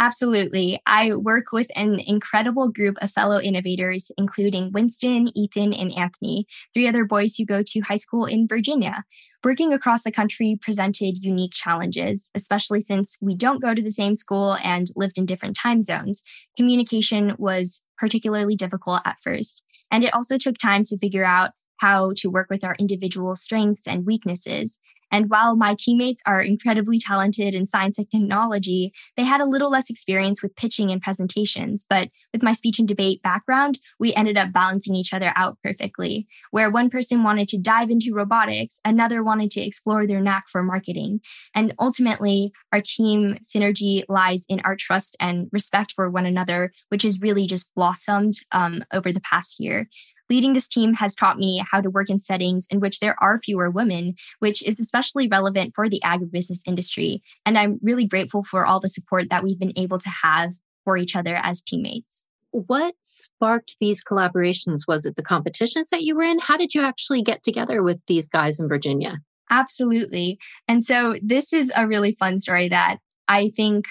Absolutely. 0.01 0.81
I 0.87 1.15
work 1.15 1.53
with 1.53 1.69
an 1.77 2.01
incredible 2.01 2.71
group 2.71 2.97
of 3.01 3.13
fellow 3.13 3.41
innovators, 3.41 4.11
including 4.19 4.73
Winston, 4.73 5.29
Ethan, 5.37 5.73
and 5.73 5.93
Anthony, 5.93 6.47
three 6.73 6.89
other 6.89 7.05
boys 7.05 7.37
who 7.37 7.45
go 7.47 7.63
to 7.65 7.81
high 7.81 7.97
school 7.97 8.27
in 8.27 8.49
Virginia. 8.49 9.05
Working 9.45 9.73
across 9.73 10.03
the 10.03 10.11
country 10.11 10.59
presented 10.61 11.23
unique 11.23 11.53
challenges, 11.53 12.31
especially 12.35 12.81
since 12.81 13.17
we 13.21 13.37
don't 13.37 13.63
go 13.63 13.73
to 13.73 13.83
the 13.83 13.91
same 13.91 14.17
school 14.17 14.57
and 14.65 14.89
lived 14.97 15.17
in 15.17 15.27
different 15.27 15.57
time 15.57 15.81
zones. 15.81 16.23
Communication 16.57 17.37
was 17.39 17.83
particularly 17.97 18.57
difficult 18.57 19.03
at 19.05 19.19
first, 19.23 19.63
and 19.93 20.03
it 20.03 20.13
also 20.13 20.39
took 20.39 20.59
time 20.59 20.83
to 20.85 20.99
figure 20.99 21.25
out 21.25 21.53
how 21.79 22.13
to 22.17 22.31
work 22.31 22.49
with 22.51 22.65
our 22.65 22.75
individual 22.79 23.37
strengths 23.37 23.87
and 23.87 24.07
weaknesses. 24.07 24.79
And 25.11 25.31
while 25.31 25.57
my 25.57 25.77
teammates 25.79 26.23
are 26.27 26.41
incredibly 26.41 26.99
talented 26.99 27.55
in 27.55 27.67
science 27.67 27.99
and 27.99 28.11
technology, 28.11 28.93
they 29.17 29.25
had 29.25 29.41
a 29.41 29.47
little 29.47 29.71
less 29.71 29.91
experience 29.91 30.43
with 30.43 30.57
pitching 30.57 30.91
and 30.91 31.01
presentations. 31.01 31.85
But 31.89 32.09
with 32.33 32.43
my 32.43 32.53
speech 32.53 32.79
and 32.79 32.89
debate 32.89 33.23
background, 33.23 33.79
we 33.99 34.15
ended 34.15 34.37
up 34.37 34.53
balancing 34.53 34.95
each 34.95 35.13
other 35.13 35.33
out 35.37 35.59
perfectly. 35.63 36.27
Where 36.51 36.71
one 36.71 36.91
person 36.91 37.23
wanted 37.23 37.49
to 37.49 37.59
dive 37.59 37.91
into 37.91 38.13
robotics, 38.13 38.81
another 38.85 39.23
wanted 39.23 39.51
to 39.53 39.61
explore 39.61 40.07
their 40.07 40.21
knack 40.21 40.45
for 40.49 40.63
marketing. 40.63 41.21
And 41.55 41.75
ultimately, 41.79 42.53
our 42.73 42.81
team 42.81 43.37
synergy 43.43 44.05
lies 44.09 44.45
in 44.49 44.61
our 44.61 44.77
trust 44.77 45.17
and 45.21 45.49
respect 45.53 45.93
for 45.95 46.11
one 46.11 46.27
another, 46.27 46.73
which 46.89 47.03
has 47.03 47.21
really 47.21 47.47
just 47.47 47.69
blossomed 47.75 48.35
um, 48.53 48.83
over 48.93 49.13
the 49.13 49.21
past 49.21 49.61
year. 49.61 49.89
Leading 50.31 50.55
this 50.55 50.69
team 50.69 50.95
has 50.95 51.15
taught 51.15 51.39
me 51.39 51.63
how 51.71 51.81
to 51.81 51.91
work 51.91 52.09
in 52.09 52.19
settings 52.19 52.67
in 52.71 52.81
which 52.81 53.01
there 53.01 53.17
are 53.23 53.41
fewer 53.41 53.71
women, 53.71 54.15
which 54.39 54.67
is 54.67 54.81
especially 54.81 55.29
relevant 55.29 55.75
for 55.75 55.89
the 55.89 56.01
agribusiness 56.05 56.61
industry. 56.67 57.23
And 57.45 57.59
I'm 57.59 57.79
really 57.83 58.07
grateful 58.07 58.43
for 58.43 58.65
all 58.65 58.81
the 58.81 58.89
support 58.89 59.29
that 59.31 59.45
we've 59.45 59.59
been 59.59 59.77
able 59.77 59.99
to 59.99 60.09
have 60.09 60.55
for 60.85 60.97
each 60.97 61.17
other 61.17 61.37
as 61.37 61.61
teammates. 61.61 62.27
What 62.51 62.95
sparked 63.03 63.77
these 63.81 64.03
collaborations? 64.03 64.83
Was 64.87 65.07
it 65.07 65.17
the 65.17 65.23
competitions 65.23 65.91
that 65.91 66.03
you 66.03 66.15
were 66.15 66.23
in? 66.23 66.39
How 66.39 66.57
did 66.57 66.75
you 66.75 66.83
actually 66.83 67.23
get 67.23 67.43
together 67.43 67.83
with 67.83 68.01
these 68.07 68.29
guys 68.29 68.61
in 68.61 68.69
Virginia? 68.69 69.19
Absolutely. 69.51 70.39
And 70.69 70.83
so 70.85 71.17
this 71.23 71.53
is 71.53 71.73
a 71.77 71.87
really 71.87 72.13
fun 72.13 72.39
story 72.39 72.69
that 72.69 72.99
I 73.29 73.51
think 73.57 73.87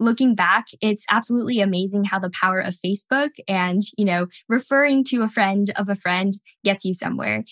looking 0.00 0.34
back, 0.34 0.66
it's 0.80 1.04
absolutely 1.10 1.60
amazing 1.60 2.04
how 2.04 2.18
the 2.18 2.30
power 2.30 2.58
of 2.58 2.74
Facebook 2.84 3.30
and, 3.46 3.82
you 3.96 4.04
know, 4.04 4.26
referring 4.48 5.04
to 5.04 5.22
a 5.22 5.28
friend 5.28 5.70
of 5.76 5.88
a 5.88 5.94
friend 5.94 6.34
gets 6.64 6.84
you 6.84 6.94
somewhere 6.94 7.44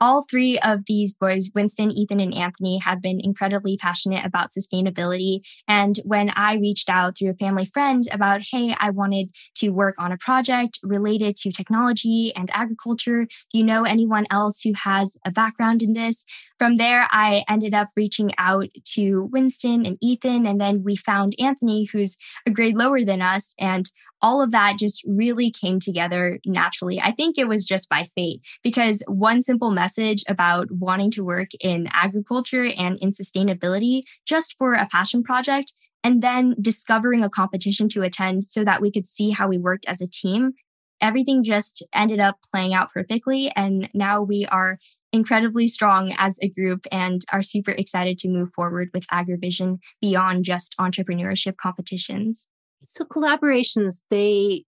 all 0.00 0.24
three 0.30 0.58
of 0.60 0.80
these 0.86 1.12
boys, 1.12 1.50
Winston, 1.54 1.90
Ethan, 1.90 2.20
and 2.20 2.34
Anthony, 2.34 2.78
had 2.78 3.02
been 3.02 3.20
incredibly 3.20 3.76
passionate 3.76 4.24
about 4.24 4.50
sustainability. 4.50 5.40
And 5.66 5.98
when 6.04 6.30
I 6.30 6.54
reached 6.54 6.88
out 6.88 7.18
through 7.18 7.30
a 7.30 7.34
family 7.34 7.64
friend 7.64 8.04
about, 8.12 8.42
hey, 8.50 8.74
I 8.78 8.90
wanted 8.90 9.30
to 9.56 9.70
work 9.70 9.96
on 9.98 10.12
a 10.12 10.18
project 10.18 10.78
related 10.82 11.36
to 11.38 11.50
technology 11.50 12.32
and 12.36 12.50
agriculture, 12.52 13.24
do 13.24 13.58
you 13.58 13.64
know 13.64 13.84
anyone 13.84 14.26
else 14.30 14.60
who 14.62 14.72
has 14.74 15.16
a 15.24 15.30
background 15.30 15.82
in 15.82 15.94
this? 15.94 16.24
From 16.58 16.76
there, 16.76 17.06
I 17.10 17.44
ended 17.48 17.72
up 17.72 17.88
reaching 17.96 18.32
out 18.36 18.68
to 18.94 19.28
Winston 19.32 19.86
and 19.86 19.96
Ethan, 20.00 20.44
and 20.44 20.60
then 20.60 20.82
we 20.82 20.96
found 20.96 21.34
Anthony, 21.38 21.84
who's 21.84 22.16
a 22.46 22.50
grade 22.50 22.76
lower 22.76 23.04
than 23.04 23.22
us. 23.22 23.54
And 23.60 23.88
all 24.20 24.42
of 24.42 24.50
that 24.50 24.78
just 24.78 25.04
really 25.06 25.52
came 25.52 25.78
together 25.78 26.40
naturally. 26.44 27.00
I 27.00 27.12
think 27.12 27.38
it 27.38 27.46
was 27.46 27.64
just 27.64 27.88
by 27.88 28.08
fate 28.16 28.40
because 28.64 29.04
one 29.06 29.42
simple 29.42 29.70
message 29.70 30.24
about 30.28 30.66
wanting 30.72 31.12
to 31.12 31.24
work 31.24 31.50
in 31.60 31.88
agriculture 31.92 32.64
and 32.76 32.98
in 32.98 33.12
sustainability 33.12 34.02
just 34.26 34.56
for 34.58 34.74
a 34.74 34.88
passion 34.90 35.22
project, 35.22 35.72
and 36.02 36.22
then 36.22 36.56
discovering 36.60 37.22
a 37.22 37.30
competition 37.30 37.88
to 37.90 38.02
attend 38.02 38.42
so 38.42 38.64
that 38.64 38.82
we 38.82 38.90
could 38.90 39.06
see 39.06 39.30
how 39.30 39.46
we 39.46 39.58
worked 39.58 39.84
as 39.86 40.00
a 40.00 40.08
team. 40.08 40.52
Everything 41.00 41.44
just 41.44 41.86
ended 41.94 42.18
up 42.18 42.38
playing 42.50 42.74
out 42.74 42.92
perfectly. 42.92 43.52
And 43.54 43.88
now 43.94 44.22
we 44.22 44.46
are 44.46 44.78
incredibly 45.12 45.66
strong 45.66 46.14
as 46.18 46.38
a 46.42 46.48
group 46.48 46.86
and 46.92 47.22
are 47.32 47.42
super 47.42 47.70
excited 47.72 48.18
to 48.18 48.28
move 48.28 48.50
forward 48.54 48.90
with 48.92 49.06
AgriVision 49.08 49.78
beyond 50.00 50.44
just 50.44 50.74
entrepreneurship 50.78 51.56
competitions. 51.56 52.46
So 52.82 53.04
collaborations, 53.04 54.02
they 54.10 54.64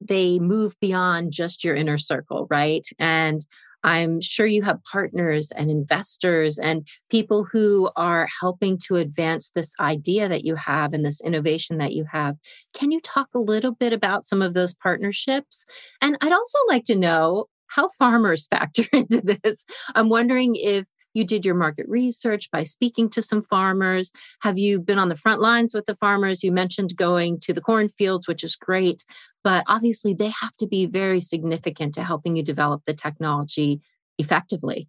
they 0.00 0.38
move 0.38 0.74
beyond 0.80 1.30
just 1.32 1.62
your 1.62 1.74
inner 1.76 1.98
circle, 1.98 2.46
right? 2.50 2.86
And 2.98 3.44
I'm 3.82 4.20
sure 4.20 4.46
you 4.46 4.62
have 4.62 4.82
partners 4.90 5.52
and 5.52 5.70
investors 5.70 6.58
and 6.58 6.86
people 7.10 7.46
who 7.50 7.90
are 7.96 8.28
helping 8.40 8.78
to 8.86 8.96
advance 8.96 9.50
this 9.54 9.72
idea 9.80 10.28
that 10.28 10.44
you 10.44 10.54
have 10.56 10.92
and 10.92 11.04
this 11.04 11.20
innovation 11.20 11.78
that 11.78 11.92
you 11.92 12.04
have. 12.10 12.36
Can 12.74 12.90
you 12.90 13.00
talk 13.00 13.28
a 13.34 13.38
little 13.40 13.72
bit 13.72 13.92
about 13.92 14.24
some 14.24 14.42
of 14.42 14.54
those 14.54 14.74
partnerships? 14.74 15.64
And 16.02 16.16
I'd 16.20 16.32
also 16.32 16.58
like 16.68 16.84
to 16.86 16.96
know 16.96 17.46
how 17.70 17.88
farmers 17.98 18.46
factor 18.46 18.84
into 18.92 19.20
this. 19.20 19.64
I'm 19.94 20.08
wondering 20.08 20.56
if 20.56 20.86
you 21.12 21.24
did 21.24 21.44
your 21.44 21.56
market 21.56 21.86
research 21.88 22.50
by 22.52 22.62
speaking 22.62 23.10
to 23.10 23.22
some 23.22 23.42
farmers. 23.42 24.12
Have 24.42 24.58
you 24.58 24.80
been 24.80 24.98
on 24.98 25.08
the 25.08 25.16
front 25.16 25.40
lines 25.40 25.74
with 25.74 25.86
the 25.86 25.96
farmers? 25.96 26.44
You 26.44 26.52
mentioned 26.52 26.96
going 26.96 27.40
to 27.40 27.52
the 27.52 27.60
cornfields, 27.60 28.28
which 28.28 28.44
is 28.44 28.54
great, 28.54 29.04
but 29.42 29.64
obviously 29.66 30.14
they 30.14 30.32
have 30.40 30.56
to 30.58 30.68
be 30.68 30.86
very 30.86 31.20
significant 31.20 31.94
to 31.94 32.04
helping 32.04 32.36
you 32.36 32.44
develop 32.44 32.82
the 32.86 32.94
technology 32.94 33.80
effectively 34.18 34.88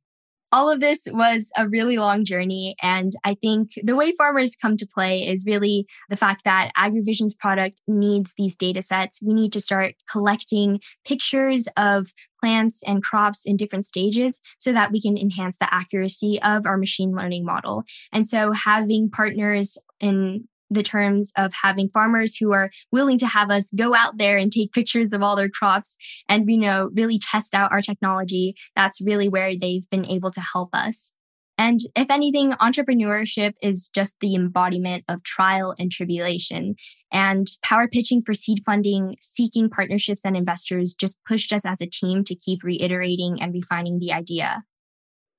all 0.52 0.70
of 0.70 0.80
this 0.80 1.08
was 1.12 1.52
a 1.58 1.68
really 1.68 1.98
long 1.98 2.26
journey. 2.26 2.76
And 2.82 3.14
I 3.24 3.36
think 3.36 3.72
the 3.84 3.96
way 3.96 4.12
farmers 4.14 4.56
come 4.56 4.78
to 4.78 4.88
play 4.88 5.28
is 5.28 5.46
really 5.46 5.88
the 6.10 6.18
fact 6.18 6.44
that 6.44 6.72
AgriVision's 6.78 7.34
product 7.34 7.82
needs 7.88 8.34
these 8.38 8.56
data 8.56 8.82
sets. 8.82 9.22
We 9.22 9.34
need 9.34 9.54
to 9.54 9.62
start 9.62 9.96
collecting 10.10 10.80
pictures 11.06 11.68
of 11.78 12.12
plants 12.42 12.84
and 12.86 13.04
crops 13.04 13.46
in 13.46 13.56
different 13.56 13.86
stages 13.86 14.42
so 14.58 14.74
that 14.74 14.92
we 14.92 15.02
can 15.02 15.18
enhance 15.18 15.58
the 15.58 15.74
accuracy 15.74 16.42
of 16.42 16.66
our 16.66 16.78
machine 16.78 17.12
learning 17.12 17.46
model. 17.46 17.84
And 18.12 18.28
so 18.28 18.52
having 18.52 19.10
partners 19.10 19.78
in 20.00 20.48
the 20.72 20.84
terms 20.84 21.32
of 21.38 21.52
having 21.54 21.90
farmers 21.90 22.36
who 22.36 22.54
are 22.54 22.72
willing 22.92 23.20
to 23.20 23.28
have 23.28 23.52
us 23.52 23.72
go 23.76 23.94
out 23.94 24.18
there 24.18 24.38
and 24.38 24.52
take 24.52 24.72
pictures 24.72 25.14
of 25.14 25.22
all 25.22 25.36
their 25.36 25.50
crops 25.50 25.98
and 26.28 26.50
you 26.50 26.58
know 26.58 26.90
really 26.96 27.20
test 27.20 27.54
out 27.54 27.72
our 27.72 27.82
technology. 27.82 28.56
That's 28.76 29.02
really 29.06 29.30
where 29.30 29.56
they've 29.56 29.88
been 29.90 30.06
able 30.06 30.32
to 30.32 30.42
help 30.42 30.70
us. 30.74 31.12
And 31.58 31.80
if 31.96 32.10
anything 32.10 32.54
entrepreneurship 32.54 33.54
is 33.62 33.90
just 33.90 34.16
the 34.20 34.34
embodiment 34.34 35.04
of 35.08 35.22
trial 35.22 35.76
and 35.78 35.92
tribulation. 35.92 36.74
And 37.12 37.48
power 37.62 37.88
pitching 37.88 38.24
for 38.26 38.34
seed 38.34 38.64
funding 38.66 39.16
seeking 39.22 39.70
partnerships 39.70 40.26
and 40.26 40.36
investors 40.36 40.96
just 40.96 41.18
pushed 41.28 41.54
us 41.54 41.64
as 41.64 41.80
a 41.80 41.86
team 41.86 42.24
to 42.24 42.36
keep 42.36 42.64
reiterating 42.64 43.40
and 43.42 43.54
refining 43.54 44.00
the 44.00 44.12
idea. 44.12 44.64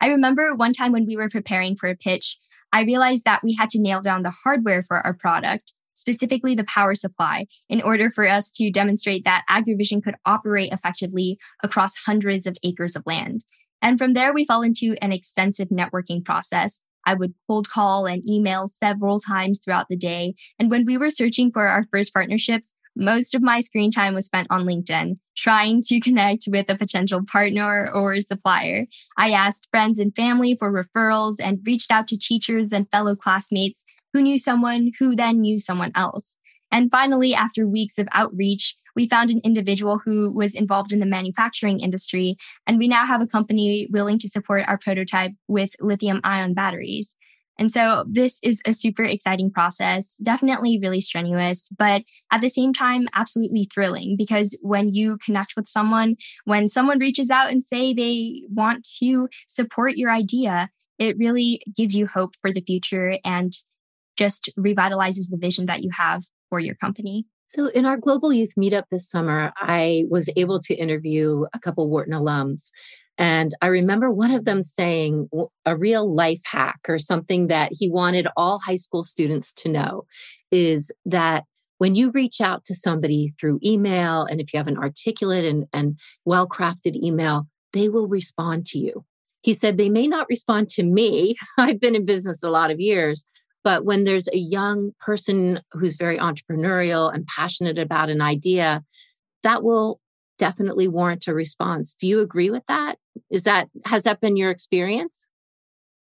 I 0.00 0.08
remember 0.08 0.54
one 0.54 0.72
time 0.72 0.92
when 0.92 1.06
we 1.06 1.16
were 1.16 1.28
preparing 1.28 1.74
for 1.74 1.88
a 1.88 1.96
pitch, 1.96 2.36
I 2.72 2.82
realized 2.82 3.24
that 3.24 3.42
we 3.44 3.54
had 3.54 3.70
to 3.70 3.80
nail 3.80 4.00
down 4.00 4.22
the 4.22 4.34
hardware 4.44 4.82
for 4.82 4.98
our 4.98 5.14
product, 5.14 5.74
specifically 5.92 6.54
the 6.54 6.64
power 6.64 6.94
supply, 6.94 7.46
in 7.68 7.82
order 7.82 8.10
for 8.10 8.26
us 8.26 8.50
to 8.52 8.70
demonstrate 8.70 9.24
that 9.24 9.44
AgriVision 9.50 10.02
could 10.02 10.16
operate 10.24 10.72
effectively 10.72 11.38
across 11.62 11.94
hundreds 12.06 12.46
of 12.46 12.56
acres 12.64 12.96
of 12.96 13.02
land. 13.06 13.44
And 13.82 13.98
from 13.98 14.14
there, 14.14 14.32
we 14.32 14.44
fell 14.44 14.62
into 14.62 14.96
an 15.02 15.12
extensive 15.12 15.68
networking 15.68 16.24
process. 16.24 16.80
I 17.04 17.14
would 17.14 17.34
cold 17.48 17.68
call 17.68 18.06
and 18.06 18.22
email 18.28 18.68
several 18.68 19.20
times 19.20 19.60
throughout 19.62 19.86
the 19.90 19.96
day. 19.96 20.34
And 20.58 20.70
when 20.70 20.84
we 20.84 20.96
were 20.96 21.10
searching 21.10 21.50
for 21.50 21.66
our 21.66 21.84
first 21.90 22.14
partnerships, 22.14 22.76
most 22.96 23.34
of 23.34 23.42
my 23.42 23.60
screen 23.60 23.90
time 23.90 24.14
was 24.14 24.26
spent 24.26 24.48
on 24.50 24.64
LinkedIn, 24.64 25.18
trying 25.36 25.82
to 25.82 26.00
connect 26.00 26.44
with 26.48 26.66
a 26.68 26.76
potential 26.76 27.20
partner 27.30 27.90
or 27.94 28.20
supplier. 28.20 28.86
I 29.16 29.30
asked 29.30 29.68
friends 29.70 29.98
and 29.98 30.14
family 30.14 30.54
for 30.54 30.72
referrals 30.72 31.36
and 31.40 31.60
reached 31.66 31.90
out 31.90 32.06
to 32.08 32.18
teachers 32.18 32.72
and 32.72 32.90
fellow 32.90 33.16
classmates 33.16 33.84
who 34.12 34.22
knew 34.22 34.38
someone 34.38 34.92
who 34.98 35.16
then 35.16 35.40
knew 35.40 35.58
someone 35.58 35.92
else. 35.94 36.36
And 36.70 36.90
finally, 36.90 37.34
after 37.34 37.66
weeks 37.66 37.98
of 37.98 38.08
outreach, 38.12 38.76
we 38.94 39.08
found 39.08 39.30
an 39.30 39.40
individual 39.44 40.00
who 40.04 40.30
was 40.32 40.54
involved 40.54 40.92
in 40.92 41.00
the 41.00 41.06
manufacturing 41.06 41.80
industry, 41.80 42.36
and 42.66 42.78
we 42.78 42.88
now 42.88 43.06
have 43.06 43.22
a 43.22 43.26
company 43.26 43.88
willing 43.90 44.18
to 44.18 44.28
support 44.28 44.64
our 44.68 44.78
prototype 44.78 45.32
with 45.48 45.74
lithium 45.80 46.20
ion 46.24 46.54
batteries. 46.54 47.16
And 47.58 47.70
so 47.70 48.04
this 48.08 48.40
is 48.42 48.60
a 48.66 48.72
super 48.72 49.02
exciting 49.02 49.50
process, 49.50 50.16
definitely 50.16 50.78
really 50.82 51.00
strenuous, 51.00 51.68
but 51.78 52.02
at 52.30 52.40
the 52.40 52.48
same 52.48 52.72
time, 52.72 53.08
absolutely 53.14 53.68
thrilling 53.72 54.16
because 54.16 54.58
when 54.62 54.92
you 54.94 55.18
connect 55.24 55.54
with 55.56 55.68
someone, 55.68 56.16
when 56.44 56.66
someone 56.66 56.98
reaches 56.98 57.30
out 57.30 57.50
and 57.50 57.62
say 57.62 57.92
they 57.92 58.42
want 58.48 58.88
to 59.00 59.28
support 59.48 59.96
your 59.96 60.10
idea, 60.10 60.70
it 60.98 61.16
really 61.18 61.60
gives 61.76 61.94
you 61.94 62.06
hope 62.06 62.34
for 62.40 62.52
the 62.52 62.62
future 62.62 63.18
and 63.24 63.52
just 64.16 64.50
revitalizes 64.58 65.30
the 65.30 65.38
vision 65.38 65.66
that 65.66 65.82
you 65.82 65.90
have 65.96 66.24
for 66.48 66.60
your 66.60 66.74
company. 66.74 67.26
So, 67.48 67.66
in 67.66 67.84
our 67.84 67.98
Global 67.98 68.32
Youth 68.32 68.52
Meetup 68.58 68.84
this 68.90 69.10
summer, 69.10 69.52
I 69.56 70.04
was 70.08 70.30
able 70.36 70.58
to 70.60 70.74
interview 70.74 71.44
a 71.52 71.58
couple 71.58 71.90
Wharton 71.90 72.14
alums. 72.14 72.70
And 73.18 73.54
I 73.60 73.66
remember 73.66 74.10
one 74.10 74.30
of 74.30 74.44
them 74.44 74.62
saying 74.62 75.28
a 75.64 75.76
real 75.76 76.12
life 76.12 76.42
hack 76.44 76.80
or 76.88 76.98
something 76.98 77.48
that 77.48 77.70
he 77.72 77.90
wanted 77.90 78.26
all 78.36 78.58
high 78.58 78.76
school 78.76 79.04
students 79.04 79.52
to 79.54 79.68
know 79.68 80.06
is 80.50 80.90
that 81.04 81.44
when 81.78 81.94
you 81.94 82.10
reach 82.12 82.40
out 82.40 82.64
to 82.66 82.74
somebody 82.74 83.34
through 83.40 83.58
email, 83.64 84.24
and 84.24 84.40
if 84.40 84.52
you 84.52 84.58
have 84.58 84.68
an 84.68 84.78
articulate 84.78 85.44
and, 85.44 85.66
and 85.72 85.98
well 86.24 86.48
crafted 86.48 86.94
email, 86.94 87.48
they 87.72 87.88
will 87.88 88.06
respond 88.06 88.66
to 88.66 88.78
you. 88.78 89.04
He 89.42 89.54
said, 89.54 89.76
they 89.76 89.88
may 89.88 90.06
not 90.06 90.28
respond 90.28 90.70
to 90.70 90.84
me. 90.84 91.34
I've 91.58 91.80
been 91.80 91.96
in 91.96 92.06
business 92.06 92.42
a 92.42 92.50
lot 92.50 92.70
of 92.70 92.78
years, 92.78 93.24
but 93.64 93.84
when 93.84 94.04
there's 94.04 94.28
a 94.28 94.38
young 94.38 94.92
person 95.00 95.60
who's 95.72 95.96
very 95.96 96.18
entrepreneurial 96.18 97.12
and 97.12 97.26
passionate 97.26 97.78
about 97.78 98.10
an 98.10 98.20
idea, 98.20 98.84
that 99.42 99.62
will 99.62 100.00
definitely 100.38 100.88
warrant 100.88 101.26
a 101.26 101.34
response. 101.34 101.94
Do 101.94 102.06
you 102.06 102.20
agree 102.20 102.50
with 102.50 102.64
that? 102.68 102.96
Is 103.30 103.44
that 103.44 103.68
has 103.84 104.04
that 104.04 104.20
been 104.20 104.36
your 104.36 104.50
experience? 104.50 105.28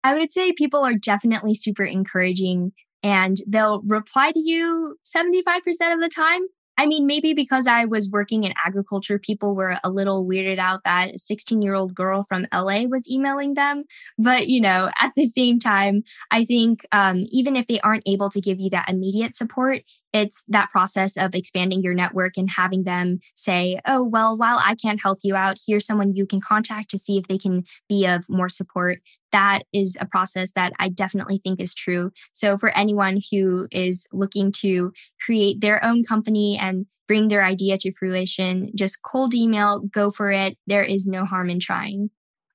I 0.03 0.15
would 0.15 0.31
say 0.31 0.51
people 0.51 0.85
are 0.85 0.95
definitely 0.95 1.55
super 1.55 1.83
encouraging 1.83 2.73
and 3.01 3.37
they'll 3.47 3.81
reply 3.83 4.31
to 4.31 4.39
you 4.39 4.97
75% 5.03 5.93
of 5.93 6.01
the 6.01 6.09
time. 6.13 6.41
I 6.77 6.87
mean, 6.87 7.05
maybe 7.05 7.33
because 7.33 7.67
I 7.67 7.85
was 7.85 8.09
working 8.09 8.43
in 8.43 8.53
agriculture, 8.65 9.19
people 9.19 9.55
were 9.55 9.77
a 9.83 9.89
little 9.89 10.25
weirded 10.25 10.57
out 10.57 10.83
that 10.85 11.15
a 11.15 11.17
16 11.17 11.61
year 11.61 11.75
old 11.75 11.93
girl 11.93 12.23
from 12.23 12.47
LA 12.53 12.83
was 12.83 13.09
emailing 13.09 13.53
them. 13.53 13.83
But, 14.17 14.47
you 14.47 14.59
know, 14.59 14.89
at 14.99 15.11
the 15.15 15.25
same 15.25 15.59
time, 15.59 16.03
I 16.31 16.45
think 16.45 16.85
um, 16.91 17.25
even 17.29 17.55
if 17.55 17.67
they 17.67 17.79
aren't 17.81 18.07
able 18.07 18.29
to 18.31 18.41
give 18.41 18.59
you 18.59 18.69
that 18.71 18.89
immediate 18.89 19.35
support, 19.35 19.81
it's 20.13 20.43
that 20.47 20.71
process 20.71 21.17
of 21.17 21.33
expanding 21.33 21.81
your 21.81 21.95
network 21.95 22.37
and 22.37 22.49
having 22.49 22.83
them 22.83 23.19
say, 23.35 23.79
oh, 23.85 24.03
well, 24.03 24.37
while 24.37 24.59
I 24.63 24.75
can't 24.75 25.01
help 25.01 25.19
you 25.23 25.35
out, 25.35 25.57
here's 25.65 25.85
someone 25.85 26.15
you 26.15 26.27
can 26.27 26.39
contact 26.39 26.91
to 26.91 26.99
see 26.99 27.17
if 27.17 27.27
they 27.27 27.39
can 27.39 27.63
be 27.89 28.05
of 28.05 28.25
more 28.29 28.49
support. 28.49 28.99
That 29.33 29.63
is 29.73 29.97
a 29.99 30.05
process 30.05 30.51
that 30.51 30.71
I 30.79 30.87
definitely 30.87 31.41
think 31.43 31.59
is 31.59 31.75
true. 31.75 32.11
So, 32.31 32.57
for 32.57 32.69
anyone 32.77 33.19
who 33.31 33.67
is 33.71 34.07
looking 34.13 34.53
to 34.61 34.93
create 35.25 35.59
their 35.59 35.83
own 35.83 36.05
company 36.05 36.57
and 36.57 36.85
bring 37.07 37.27
their 37.27 37.43
idea 37.43 37.77
to 37.79 37.91
fruition, 37.91 38.71
just 38.75 39.01
cold 39.01 39.33
email, 39.33 39.81
go 39.81 40.09
for 40.09 40.31
it. 40.31 40.57
There 40.67 40.83
is 40.83 41.05
no 41.05 41.25
harm 41.25 41.49
in 41.49 41.59
trying. 41.59 42.09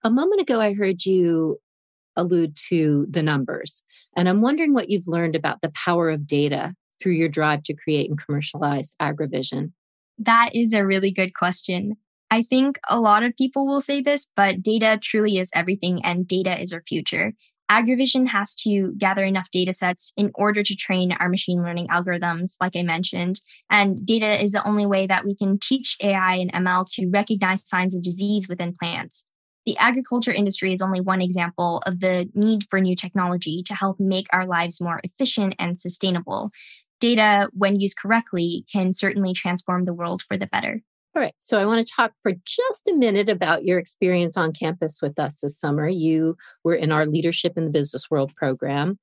A 0.04 0.10
moment 0.10 0.40
ago, 0.40 0.60
I 0.60 0.72
heard 0.72 1.04
you 1.04 1.58
allude 2.16 2.56
to 2.68 3.06
the 3.10 3.22
numbers. 3.22 3.84
And 4.16 4.28
I'm 4.28 4.40
wondering 4.40 4.72
what 4.72 4.88
you've 4.88 5.06
learned 5.06 5.36
about 5.36 5.60
the 5.60 5.70
power 5.70 6.08
of 6.08 6.26
data 6.26 6.74
through 7.00 7.12
your 7.12 7.28
drive 7.28 7.62
to 7.64 7.74
create 7.74 8.08
and 8.10 8.22
commercialize 8.22 8.94
AgriVision? 9.00 9.72
That 10.18 10.50
is 10.54 10.72
a 10.72 10.84
really 10.84 11.12
good 11.12 11.34
question. 11.34 11.96
I 12.30 12.42
think 12.42 12.78
a 12.88 13.00
lot 13.00 13.22
of 13.22 13.36
people 13.36 13.66
will 13.66 13.80
say 13.80 14.02
this, 14.02 14.26
but 14.36 14.62
data 14.62 14.98
truly 15.02 15.38
is 15.38 15.50
everything 15.54 16.04
and 16.04 16.28
data 16.28 16.60
is 16.60 16.72
our 16.72 16.82
future. 16.86 17.32
AgriVision 17.70 18.26
has 18.28 18.54
to 18.56 18.94
gather 18.96 19.22
enough 19.22 19.50
data 19.50 19.74
sets 19.74 20.12
in 20.16 20.30
order 20.34 20.62
to 20.62 20.74
train 20.74 21.12
our 21.12 21.28
machine 21.28 21.62
learning 21.62 21.88
algorithms, 21.88 22.52
like 22.60 22.76
I 22.76 22.82
mentioned. 22.82 23.40
And 23.70 24.06
data 24.06 24.42
is 24.42 24.52
the 24.52 24.66
only 24.66 24.86
way 24.86 25.06
that 25.06 25.26
we 25.26 25.34
can 25.34 25.58
teach 25.58 25.96
AI 26.02 26.36
and 26.36 26.52
ML 26.52 26.86
to 26.94 27.08
recognize 27.08 27.68
signs 27.68 27.94
of 27.94 28.02
disease 28.02 28.48
within 28.48 28.74
plants. 28.74 29.26
The 29.66 29.76
agriculture 29.76 30.32
industry 30.32 30.72
is 30.72 30.80
only 30.80 31.02
one 31.02 31.20
example 31.20 31.82
of 31.84 32.00
the 32.00 32.30
need 32.34 32.64
for 32.70 32.80
new 32.80 32.96
technology 32.96 33.62
to 33.66 33.74
help 33.74 34.00
make 34.00 34.26
our 34.32 34.46
lives 34.46 34.80
more 34.80 35.00
efficient 35.04 35.54
and 35.58 35.78
sustainable 35.78 36.50
data, 37.00 37.48
when 37.52 37.78
used 37.78 37.98
correctly, 37.98 38.64
can 38.72 38.92
certainly 38.92 39.32
transform 39.32 39.84
the 39.84 39.94
world 39.94 40.22
for 40.22 40.36
the 40.36 40.46
better. 40.46 40.82
All 41.18 41.24
right. 41.24 41.34
So 41.40 41.60
I 41.60 41.66
want 41.66 41.84
to 41.84 41.92
talk 41.92 42.12
for 42.22 42.30
just 42.44 42.86
a 42.86 42.94
minute 42.94 43.28
about 43.28 43.64
your 43.64 43.80
experience 43.80 44.36
on 44.36 44.52
campus 44.52 45.00
with 45.02 45.18
us 45.18 45.40
this 45.40 45.58
summer. 45.58 45.88
You 45.88 46.36
were 46.62 46.76
in 46.76 46.92
our 46.92 47.06
Leadership 47.06 47.54
in 47.56 47.64
the 47.64 47.72
Business 47.72 48.08
World 48.08 48.32
program. 48.36 49.00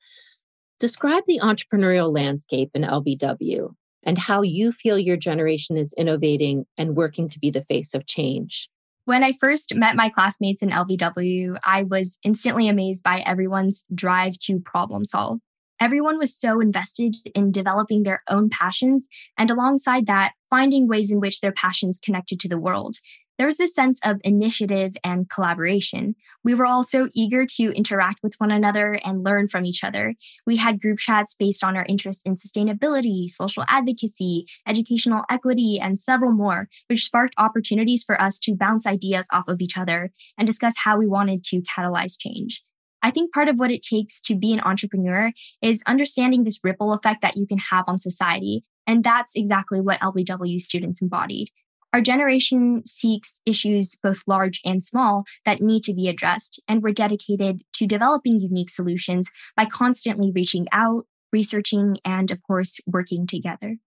Describe 0.79 1.23
the 1.27 1.41
entrepreneurial 1.43 2.15
landscape 2.15 2.69
in 2.73 2.83
LBW 2.83 3.73
and 4.03 4.17
how 4.17 4.43
you 4.43 4.71
feel 4.71 4.97
your 4.97 5.17
generation 5.17 5.75
is 5.75 5.93
innovating 5.97 6.65
and 6.77 6.95
working 6.95 7.27
to 7.27 7.37
be 7.37 7.51
the 7.51 7.65
face 7.65 7.93
of 7.93 8.05
change. 8.05 8.69
When 9.03 9.21
I 9.21 9.33
first 9.33 9.75
met 9.75 9.97
my 9.97 10.07
classmates 10.07 10.63
in 10.63 10.69
LBW, 10.69 11.57
I 11.65 11.83
was 11.83 12.17
instantly 12.23 12.69
amazed 12.69 13.03
by 13.03 13.23
everyone's 13.25 13.83
drive 13.93 14.39
to 14.43 14.61
problem 14.61 15.03
solve. 15.03 15.39
Everyone 15.79 16.17
was 16.17 16.35
so 16.35 16.61
invested 16.61 17.15
in 17.35 17.51
developing 17.51 18.03
their 18.03 18.21
own 18.29 18.49
passions, 18.49 19.09
and 19.37 19.51
alongside 19.51 20.05
that, 20.05 20.33
finding 20.49 20.87
ways 20.87 21.11
in 21.11 21.19
which 21.19 21.41
their 21.41 21.51
passions 21.51 21.99
connected 22.03 22.39
to 22.39 22.49
the 22.49 22.59
world. 22.59 22.95
There 23.37 23.47
was 23.47 23.57
this 23.57 23.75
sense 23.75 23.99
of 24.05 24.21
initiative 24.23 24.95
and 25.03 25.29
collaboration. 25.29 26.15
We 26.45 26.55
were 26.55 26.65
all 26.65 26.85
so 26.85 27.09
eager 27.13 27.45
to 27.57 27.75
interact 27.75 28.21
with 28.23 28.35
one 28.37 28.51
another 28.51 28.93
and 29.03 29.25
learn 29.25 29.49
from 29.49 29.65
each 29.65 29.83
other. 29.83 30.15
We 30.45 30.55
had 30.55 30.79
group 30.79 30.99
chats 30.99 31.35
based 31.37 31.61
on 31.61 31.75
our 31.75 31.85
interests 31.89 32.23
in 32.23 32.35
sustainability, 32.35 33.29
social 33.29 33.65
advocacy, 33.67 34.47
educational 34.65 35.23
equity, 35.29 35.79
and 35.81 35.99
several 35.99 36.31
more, 36.31 36.69
which 36.87 37.03
sparked 37.03 37.35
opportunities 37.37 38.03
for 38.03 38.19
us 38.21 38.39
to 38.39 38.55
bounce 38.55 38.87
ideas 38.87 39.27
off 39.33 39.49
of 39.49 39.59
each 39.59 39.77
other 39.77 40.11
and 40.37 40.47
discuss 40.47 40.73
how 40.77 40.97
we 40.97 41.07
wanted 41.07 41.43
to 41.45 41.61
catalyze 41.63 42.15
change. 42.17 42.63
I 43.05 43.11
think 43.11 43.31
part 43.31 43.49
of 43.49 43.59
what 43.59 43.69
it 43.69 43.83
takes 43.83 44.19
to 44.21 44.35
be 44.35 44.51
an 44.51 44.61
entrepreneur 44.61 45.31
is 45.61 45.83
understanding 45.85 46.43
this 46.43 46.59
ripple 46.63 46.91
effect 46.91 47.21
that 47.21 47.37
you 47.37 47.45
can 47.45 47.59
have 47.59 47.85
on 47.87 47.99
society. 47.99 48.63
And 48.87 49.03
that's 49.03 49.33
exactly 49.35 49.79
what 49.79 49.99
LBW 49.99 50.59
students 50.59 51.03
embodied. 51.03 51.49
Our 51.93 52.01
generation 52.01 52.83
seeks 52.83 53.41
issues 53.45 53.95
both 54.01 54.23
large 54.25 54.59
and 54.65 54.83
small 54.83 55.23
that 55.45 55.61
need 55.61 55.83
to 55.83 55.93
be 55.93 56.09
addressed, 56.09 56.59
and 56.67 56.81
we're 56.81 56.93
dedicated 56.93 57.61
to 57.73 57.85
developing 57.85 58.39
unique 58.41 58.71
solutions 58.71 59.29
by 59.55 59.65
constantly 59.65 60.31
reaching 60.33 60.65
out, 60.71 61.05
researching, 61.31 61.97
and 62.03 62.31
of 62.31 62.41
course, 62.41 62.79
working 62.87 63.27
together. 63.27 63.77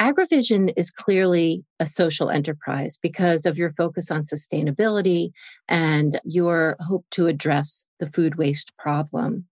AgriVision 0.00 0.72
is 0.76 0.90
clearly 0.90 1.64
a 1.78 1.86
social 1.86 2.28
enterprise 2.28 2.98
because 3.00 3.46
of 3.46 3.56
your 3.56 3.72
focus 3.74 4.10
on 4.10 4.22
sustainability 4.22 5.30
and 5.68 6.20
your 6.24 6.76
hope 6.80 7.06
to 7.12 7.28
address 7.28 7.84
the 8.00 8.10
food 8.10 8.34
waste 8.34 8.72
problem. 8.78 9.46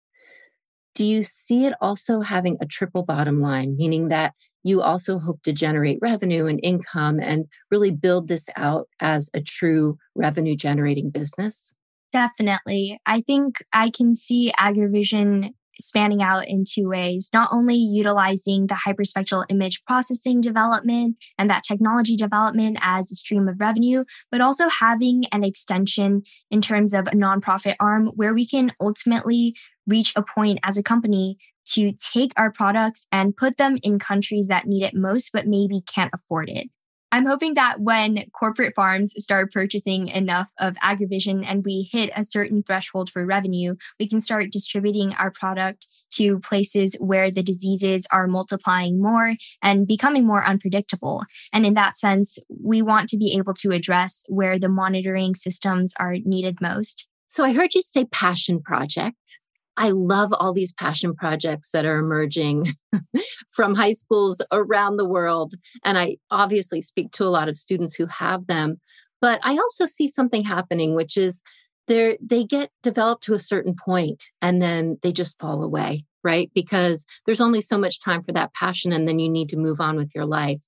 Do 0.94 1.07
you 1.07 1.22
see 1.22 1.64
it 1.64 1.74
also 1.81 2.20
having 2.20 2.59
a 2.61 2.66
triple 2.66 3.05
bottom 3.05 3.40
line, 3.40 3.76
meaning 3.76 4.09
that 4.09 4.35
you 4.64 4.83
also 4.83 5.18
hope 5.18 5.42
to 5.44 5.52
generate 5.52 5.98
revenue 6.02 6.46
and 6.46 6.61
income 6.62 7.18
and 7.20 7.46
really 7.70 7.90
build 7.90 8.28
this 8.28 8.48
out 8.57 8.88
as 9.00 9.31
a 9.35 9.40
true 9.40 9.96
revenue 10.14 10.57
generating 10.57 11.11
business? 11.11 11.74
Definitely. 12.12 13.00
I 13.07 13.22
think 13.22 13.64
I 13.72 13.90
can 13.90 14.14
see 14.14 14.52
AgriVision 14.59 15.55
spanning 15.80 16.22
out 16.22 16.46
in 16.48 16.64
two 16.68 16.88
ways 16.88 17.30
not 17.32 17.50
only 17.52 17.76
utilizing 17.76 18.66
the 18.66 18.78
hyperspectral 18.87 19.44
image 19.48 19.82
processing 19.85 20.40
development 20.40 21.16
and 21.38 21.48
that 21.50 21.64
technology 21.64 22.16
development 22.16 22.78
as 22.80 23.11
a 23.11 23.14
stream 23.14 23.48
of 23.48 23.61
revenue, 23.61 24.04
but 24.30 24.40
also 24.40 24.68
having 24.68 25.24
an 25.32 25.44
extension 25.44 26.22
in 26.50 26.61
terms 26.61 26.94
of 26.94 27.06
a 27.06 27.12
nonprofit 27.12 27.76
arm 27.80 28.08
where 28.14 28.35
we 28.35 28.46
can 28.46 28.72
ultimately 28.80 29.54
reach 29.87 30.12
a 30.16 30.22
point 30.22 30.58
as 30.62 30.76
a 30.76 30.82
company 30.82 31.37
to 31.64 31.92
take 32.12 32.32
our 32.37 32.50
products 32.50 33.06
and 33.12 33.37
put 33.37 33.56
them 33.56 33.78
in 33.82 33.98
countries 33.98 34.48
that 34.48 34.66
need 34.66 34.82
it 34.82 34.94
most, 34.94 35.30
but 35.32 35.46
maybe 35.46 35.80
can't 35.87 36.11
afford 36.12 36.48
it. 36.48 36.68
I'm 37.12 37.27
hoping 37.27 37.55
that 37.55 37.79
when 37.79 38.25
corporate 38.33 38.75
farms 38.75 39.12
start 39.18 39.53
purchasing 39.53 40.09
enough 40.09 40.51
of 40.59 40.77
AgriVision 40.77 41.44
and 41.46 41.62
we 41.62 41.90
hit 41.92 42.11
a 42.16 42.25
certain 42.25 42.62
threshold 42.62 43.11
for 43.11 43.27
revenue, 43.27 43.77
we 44.01 44.09
can 44.09 44.18
start 44.18 44.51
distributing 44.51 45.12
our 45.18 45.31
product 45.31 45.87
to 46.12 46.38
places 46.40 46.96
where 47.01 47.31
the 47.31 47.42
diseases 47.42 48.07
are 48.11 48.27
multiplying 48.27 49.01
more 49.01 49.35
and 49.62 49.87
becoming 49.87 50.27
more 50.27 50.44
unpredictable. 50.44 51.22
And 51.53 51.66
in 51.66 51.75
that 51.75 51.98
sense, 51.98 52.38
we 52.48 52.81
want 52.81 53.11
to 53.11 53.18
be 53.18 53.37
able 53.37 53.55
to 53.55 53.72
address 53.72 54.25
where 54.29 54.59
the 54.59 54.70
monitoring 54.70 55.35
systems 55.35 55.92
are 56.01 56.16
needed 56.25 56.62
most. 56.62 57.07
So 57.29 57.44
I 57.44 57.53
heard 57.53 57.75
you 57.75 57.83
say 57.83 58.07
passion 58.07 58.62
project. 58.62 59.38
I 59.76 59.90
love 59.90 60.32
all 60.32 60.52
these 60.52 60.72
passion 60.72 61.14
projects 61.14 61.70
that 61.70 61.85
are 61.85 61.98
emerging 61.98 62.74
from 63.50 63.74
high 63.74 63.92
schools 63.92 64.40
around 64.52 64.96
the 64.96 65.08
world. 65.08 65.54
And 65.85 65.98
I 65.98 66.16
obviously 66.30 66.80
speak 66.80 67.12
to 67.12 67.24
a 67.24 67.30
lot 67.30 67.48
of 67.48 67.56
students 67.56 67.94
who 67.94 68.06
have 68.06 68.46
them. 68.46 68.80
But 69.20 69.40
I 69.42 69.56
also 69.56 69.87
see 69.87 70.08
something 70.08 70.44
happening, 70.44 70.94
which 70.94 71.16
is 71.16 71.42
they 71.88 72.18
they 72.20 72.44
get 72.44 72.70
developed 72.82 73.24
to 73.24 73.35
a 73.35 73.40
certain 73.40 73.74
point 73.74 74.22
and 74.40 74.61
then 74.61 74.98
they 75.02 75.12
just 75.12 75.38
fall 75.38 75.62
away, 75.62 76.04
right? 76.22 76.50
Because 76.54 77.06
there's 77.26 77.40
only 77.40 77.61
so 77.61 77.78
much 77.78 78.00
time 78.00 78.22
for 78.22 78.32
that 78.32 78.54
passion 78.54 78.92
and 78.92 79.08
then 79.08 79.18
you 79.18 79.30
need 79.30 79.48
to 79.50 79.56
move 79.56 79.80
on 79.80 79.96
with 79.96 80.11
your 80.14 80.26
life. 80.26 80.61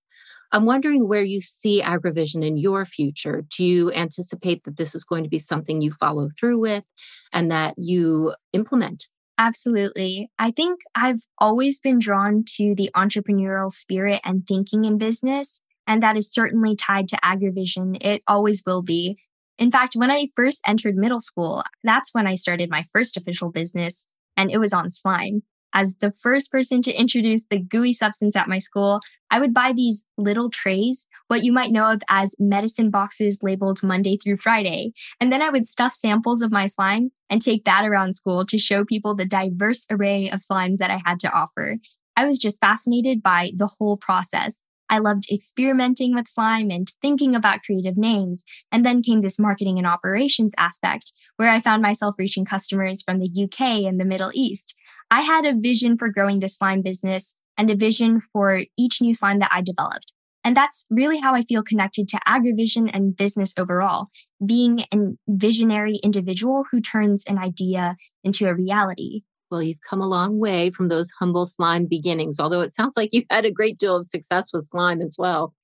I'm 0.54 0.66
wondering 0.66 1.08
where 1.08 1.24
you 1.24 1.40
see 1.40 1.82
agrivision 1.82 2.46
in 2.46 2.56
your 2.56 2.84
future. 2.84 3.42
Do 3.56 3.64
you 3.64 3.92
anticipate 3.92 4.62
that 4.62 4.76
this 4.76 4.94
is 4.94 5.02
going 5.02 5.24
to 5.24 5.28
be 5.28 5.40
something 5.40 5.82
you 5.82 5.90
follow 5.98 6.28
through 6.38 6.60
with 6.60 6.84
and 7.32 7.50
that 7.50 7.74
you 7.76 8.36
implement? 8.52 9.08
Absolutely. 9.36 10.30
I 10.38 10.52
think 10.52 10.78
I've 10.94 11.18
always 11.38 11.80
been 11.80 11.98
drawn 11.98 12.44
to 12.56 12.76
the 12.76 12.88
entrepreneurial 12.94 13.72
spirit 13.72 14.20
and 14.22 14.46
thinking 14.46 14.84
in 14.84 14.96
business, 14.96 15.60
and 15.88 16.00
that 16.04 16.16
is 16.16 16.32
certainly 16.32 16.76
tied 16.76 17.08
to 17.08 17.16
agrivision. 17.16 17.96
It 18.00 18.22
always 18.28 18.62
will 18.64 18.82
be. 18.82 19.18
In 19.58 19.72
fact, 19.72 19.94
when 19.96 20.12
I 20.12 20.28
first 20.36 20.60
entered 20.68 20.94
middle 20.94 21.20
school, 21.20 21.64
that's 21.82 22.14
when 22.14 22.28
I 22.28 22.36
started 22.36 22.70
my 22.70 22.84
first 22.92 23.16
official 23.16 23.50
business, 23.50 24.06
and 24.36 24.52
it 24.52 24.58
was 24.58 24.72
on 24.72 24.92
slime 24.92 25.42
as 25.74 25.96
the 25.96 26.12
first 26.12 26.50
person 26.50 26.80
to 26.82 26.92
introduce 26.92 27.46
the 27.46 27.58
gooey 27.58 27.92
substance 27.92 28.37
at 28.37 28.48
my 28.48 28.58
school, 28.58 29.00
I 29.30 29.40
would 29.40 29.52
buy 29.52 29.72
these 29.74 30.04
little 30.16 30.48
trays, 30.48 31.06
what 31.26 31.42
you 31.42 31.52
might 31.52 31.72
know 31.72 31.90
of 31.90 32.02
as 32.08 32.34
medicine 32.38 32.90
boxes 32.90 33.40
labeled 33.42 33.82
Monday 33.82 34.16
through 34.16 34.37
Friday. 34.37 34.92
And 35.20 35.32
then 35.32 35.42
I 35.42 35.50
would 35.50 35.66
stuff 35.66 35.92
samples 35.92 36.40
of 36.40 36.52
my 36.52 36.66
slime 36.66 37.10
and 37.28 37.42
take 37.42 37.64
that 37.64 37.84
around 37.84 38.14
school 38.14 38.46
to 38.46 38.58
show 38.58 38.84
people 38.84 39.16
the 39.16 39.26
diverse 39.26 39.87
array 39.90 40.30
of 40.30 40.40
slimes 40.40 40.78
that 40.78 40.90
I 40.90 41.00
had 41.04 41.18
to 41.20 41.32
offer. 41.32 41.78
I 42.16 42.26
was 42.26 42.38
just 42.38 42.60
fascinated 42.60 43.22
by 43.22 43.50
the 43.56 43.66
whole 43.66 43.96
process. 43.96 44.62
I 44.90 44.98
loved 44.98 45.24
experimenting 45.32 46.14
with 46.14 46.28
slime 46.28 46.70
and 46.70 46.88
thinking 47.02 47.34
about 47.34 47.62
creative 47.62 47.96
names. 47.96 48.44
And 48.70 48.84
then 48.84 49.02
came 49.02 49.22
this 49.22 49.38
marketing 49.38 49.78
and 49.78 49.87
operations 49.87 50.52
aspect, 50.58 51.12
where 51.37 51.48
I 51.50 51.58
found 51.58 51.82
myself 51.82 52.14
reaching 52.18 52.44
customers 52.44 53.02
from 53.02 53.18
the 53.18 53.44
UK 53.44 53.84
and 53.84 53.98
the 53.98 54.04
Middle 54.04 54.30
East. 54.34 54.74
I 55.10 55.20
had 55.20 55.44
a 55.44 55.54
vision 55.58 55.96
for 55.96 56.08
growing 56.08 56.40
the 56.40 56.48
slime 56.48 56.82
business 56.82 57.34
and 57.56 57.70
a 57.70 57.76
vision 57.76 58.20
for 58.32 58.64
each 58.76 59.00
new 59.00 59.14
slime 59.14 59.38
that 59.38 59.50
I 59.52 59.60
developed. 59.60 60.12
And 60.44 60.54
that's 60.54 60.84
really 60.90 61.18
how 61.18 61.34
I 61.34 61.42
feel 61.42 61.62
connected 61.62 62.06
to 62.08 62.20
agrivision 62.28 62.90
and 62.92 63.16
business 63.16 63.54
overall, 63.58 64.08
being 64.44 64.80
a 64.92 64.96
visionary 65.26 65.96
individual 66.02 66.64
who 66.70 66.82
turns 66.82 67.24
an 67.26 67.38
idea 67.38 67.96
into 68.22 68.46
a 68.46 68.54
reality. 68.54 69.22
Well, 69.50 69.62
you've 69.62 69.80
come 69.88 70.02
a 70.02 70.08
long 70.08 70.38
way 70.38 70.70
from 70.70 70.88
those 70.88 71.10
humble 71.18 71.46
slime 71.46 71.86
beginnings, 71.86 72.38
although 72.38 72.60
it 72.60 72.72
sounds 72.72 72.94
like 72.96 73.10
you've 73.12 73.24
had 73.30 73.46
a 73.46 73.50
great 73.50 73.78
deal 73.78 73.96
of 73.96 74.06
success 74.06 74.52
with 74.52 74.66
slime 74.66 75.00
as 75.00 75.16
well. 75.18 75.54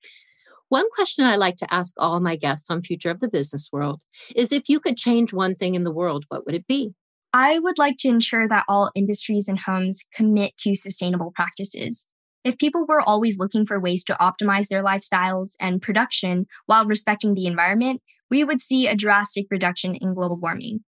One 0.70 0.87
question 0.94 1.26
I 1.26 1.37
like 1.37 1.57
to 1.57 1.74
ask 1.74 1.94
all 1.98 2.20
my 2.20 2.37
guests 2.37 2.70
on 2.70 2.83
Future 2.83 3.11
of 3.11 3.20
the 3.20 3.29
Business 3.29 3.68
World 3.72 4.03
is 4.37 4.53
if 4.53 4.68
you 4.68 4.79
could 4.79 4.96
change 4.96 5.33
one 5.33 5.57
thing 5.57 5.74
in 5.74 5.85
the 5.85 5.92
world, 5.92 6.24
what 6.29 6.46
would 6.46 6.55
it 6.55 6.66
be? 6.68 6.94
I 7.33 7.59
would 7.61 7.79
like 7.79 7.97
to 7.99 8.09
ensure 8.09 8.49
that 8.49 8.64
all 8.69 8.90
industries 8.95 9.47
and 9.47 9.59
homes 9.59 10.05
commit 10.14 10.57
to 10.59 10.75
sustainable 10.75 11.33
practices. 11.35 12.07
If 12.43 12.59
people 12.59 12.87
were 12.87 13.01
always 13.01 13.38
looking 13.38 13.66
for 13.66 13.79
ways 13.79 14.03
to 14.05 14.16
optimize 14.21 14.69
their 14.69 14.83
lifestyles 14.83 15.55
and 15.61 15.83
production 15.83 16.47
while 16.66 16.87
respecting 16.87 17.35
the 17.35 17.47
environment, 17.47 18.03
we 18.31 18.43
would 18.43 18.61
see 18.61 18.88
a 18.88 18.97
drastic 18.97 19.47
reduction 19.51 19.95
in 19.95 20.14
global 20.14 20.37
warming. 20.37 20.81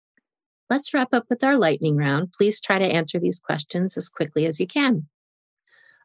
Let's 0.70 0.94
wrap 0.94 1.08
up 1.12 1.26
with 1.28 1.44
our 1.44 1.58
lightning 1.58 1.96
round. 1.96 2.32
Please 2.32 2.60
try 2.60 2.78
to 2.78 2.84
answer 2.84 3.20
these 3.20 3.38
questions 3.38 3.96
as 3.96 4.08
quickly 4.08 4.46
as 4.46 4.58
you 4.58 4.66
can. 4.66 5.06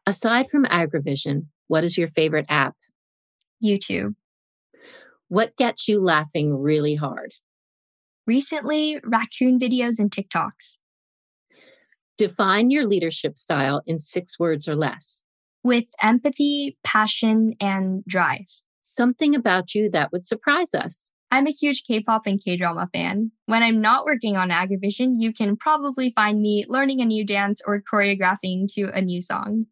Aside 0.06 0.50
from 0.50 0.64
AgriVision, 0.66 1.46
what 1.66 1.84
is 1.84 1.98
your 1.98 2.08
favorite 2.08 2.46
app? 2.48 2.76
YouTube. 3.64 4.14
What 5.28 5.56
gets 5.56 5.88
you 5.88 6.02
laughing 6.02 6.54
really 6.54 6.94
hard? 6.94 7.34
Recently, 8.28 9.00
raccoon 9.04 9.58
videos 9.58 9.98
and 9.98 10.10
TikToks. 10.10 10.76
Define 12.18 12.70
your 12.70 12.86
leadership 12.86 13.38
style 13.38 13.80
in 13.86 13.98
six 13.98 14.38
words 14.38 14.68
or 14.68 14.76
less. 14.76 15.22
With 15.64 15.86
empathy, 16.02 16.76
passion, 16.84 17.54
and 17.58 18.04
drive. 18.04 18.44
Something 18.82 19.34
about 19.34 19.74
you 19.74 19.90
that 19.92 20.12
would 20.12 20.26
surprise 20.26 20.74
us. 20.74 21.10
I'm 21.30 21.46
a 21.46 21.52
huge 21.52 21.84
K 21.86 22.00
pop 22.00 22.26
and 22.26 22.42
K 22.42 22.58
drama 22.58 22.90
fan. 22.92 23.32
When 23.46 23.62
I'm 23.62 23.80
not 23.80 24.04
working 24.04 24.36
on 24.36 24.50
Agrivision, 24.50 25.14
you 25.16 25.32
can 25.32 25.56
probably 25.56 26.12
find 26.14 26.42
me 26.42 26.66
learning 26.68 27.00
a 27.00 27.06
new 27.06 27.24
dance 27.24 27.62
or 27.66 27.82
choreographing 27.90 28.70
to 28.74 28.90
a 28.94 29.00
new 29.00 29.22
song. 29.22 29.64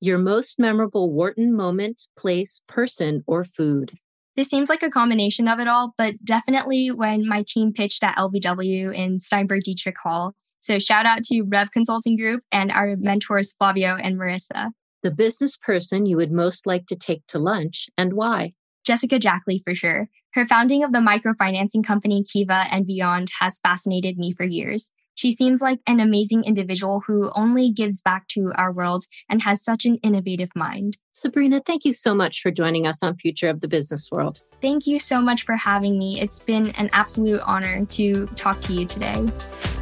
Your 0.00 0.16
most 0.16 0.58
memorable 0.58 1.12
Wharton 1.12 1.54
moment, 1.54 2.06
place, 2.16 2.62
person, 2.66 3.24
or 3.26 3.44
food. 3.44 3.98
This 4.36 4.48
seems 4.48 4.68
like 4.68 4.82
a 4.82 4.90
combination 4.90 5.46
of 5.46 5.60
it 5.60 5.68
all, 5.68 5.94
but 5.96 6.14
definitely 6.24 6.90
when 6.90 7.26
my 7.28 7.44
team 7.46 7.72
pitched 7.72 8.02
at 8.02 8.16
LBW 8.16 8.92
in 8.92 9.20
Steinberg 9.20 9.62
Dietrich 9.62 9.96
Hall. 10.02 10.34
So 10.60 10.78
shout 10.78 11.06
out 11.06 11.22
to 11.24 11.42
Rev 11.42 11.70
Consulting 11.70 12.16
Group 12.16 12.42
and 12.50 12.72
our 12.72 12.96
mentors, 12.96 13.52
Flavio 13.52 13.96
and 13.96 14.18
Marissa. 14.18 14.70
The 15.02 15.10
business 15.10 15.56
person 15.56 16.06
you 16.06 16.16
would 16.16 16.32
most 16.32 16.66
like 16.66 16.86
to 16.86 16.96
take 16.96 17.26
to 17.28 17.38
lunch 17.38 17.88
and 17.96 18.14
why? 18.14 18.54
Jessica 18.84 19.18
Jackley, 19.18 19.62
for 19.64 19.74
sure. 19.74 20.08
Her 20.32 20.46
founding 20.46 20.82
of 20.82 20.92
the 20.92 20.98
microfinancing 20.98 21.84
company 21.84 22.24
Kiva 22.24 22.66
and 22.70 22.86
beyond 22.86 23.30
has 23.40 23.60
fascinated 23.60 24.18
me 24.18 24.32
for 24.32 24.44
years. 24.44 24.90
She 25.14 25.30
seems 25.30 25.60
like 25.60 25.80
an 25.86 26.00
amazing 26.00 26.44
individual 26.44 27.02
who 27.06 27.30
only 27.34 27.70
gives 27.70 28.00
back 28.00 28.26
to 28.28 28.52
our 28.56 28.72
world 28.72 29.04
and 29.28 29.42
has 29.42 29.62
such 29.62 29.84
an 29.84 29.96
innovative 30.02 30.50
mind. 30.54 30.96
Sabrina, 31.12 31.60
thank 31.64 31.84
you 31.84 31.92
so 31.92 32.14
much 32.14 32.40
for 32.40 32.50
joining 32.50 32.86
us 32.86 33.02
on 33.02 33.16
Future 33.16 33.48
of 33.48 33.60
the 33.60 33.68
Business 33.68 34.10
World. 34.10 34.40
Thank 34.60 34.86
you 34.86 34.98
so 34.98 35.20
much 35.20 35.44
for 35.44 35.54
having 35.54 35.98
me. 35.98 36.20
It's 36.20 36.40
been 36.40 36.70
an 36.76 36.88
absolute 36.92 37.40
honor 37.42 37.84
to 37.84 38.26
talk 38.28 38.60
to 38.62 38.72
you 38.72 38.86
today. 38.86 39.26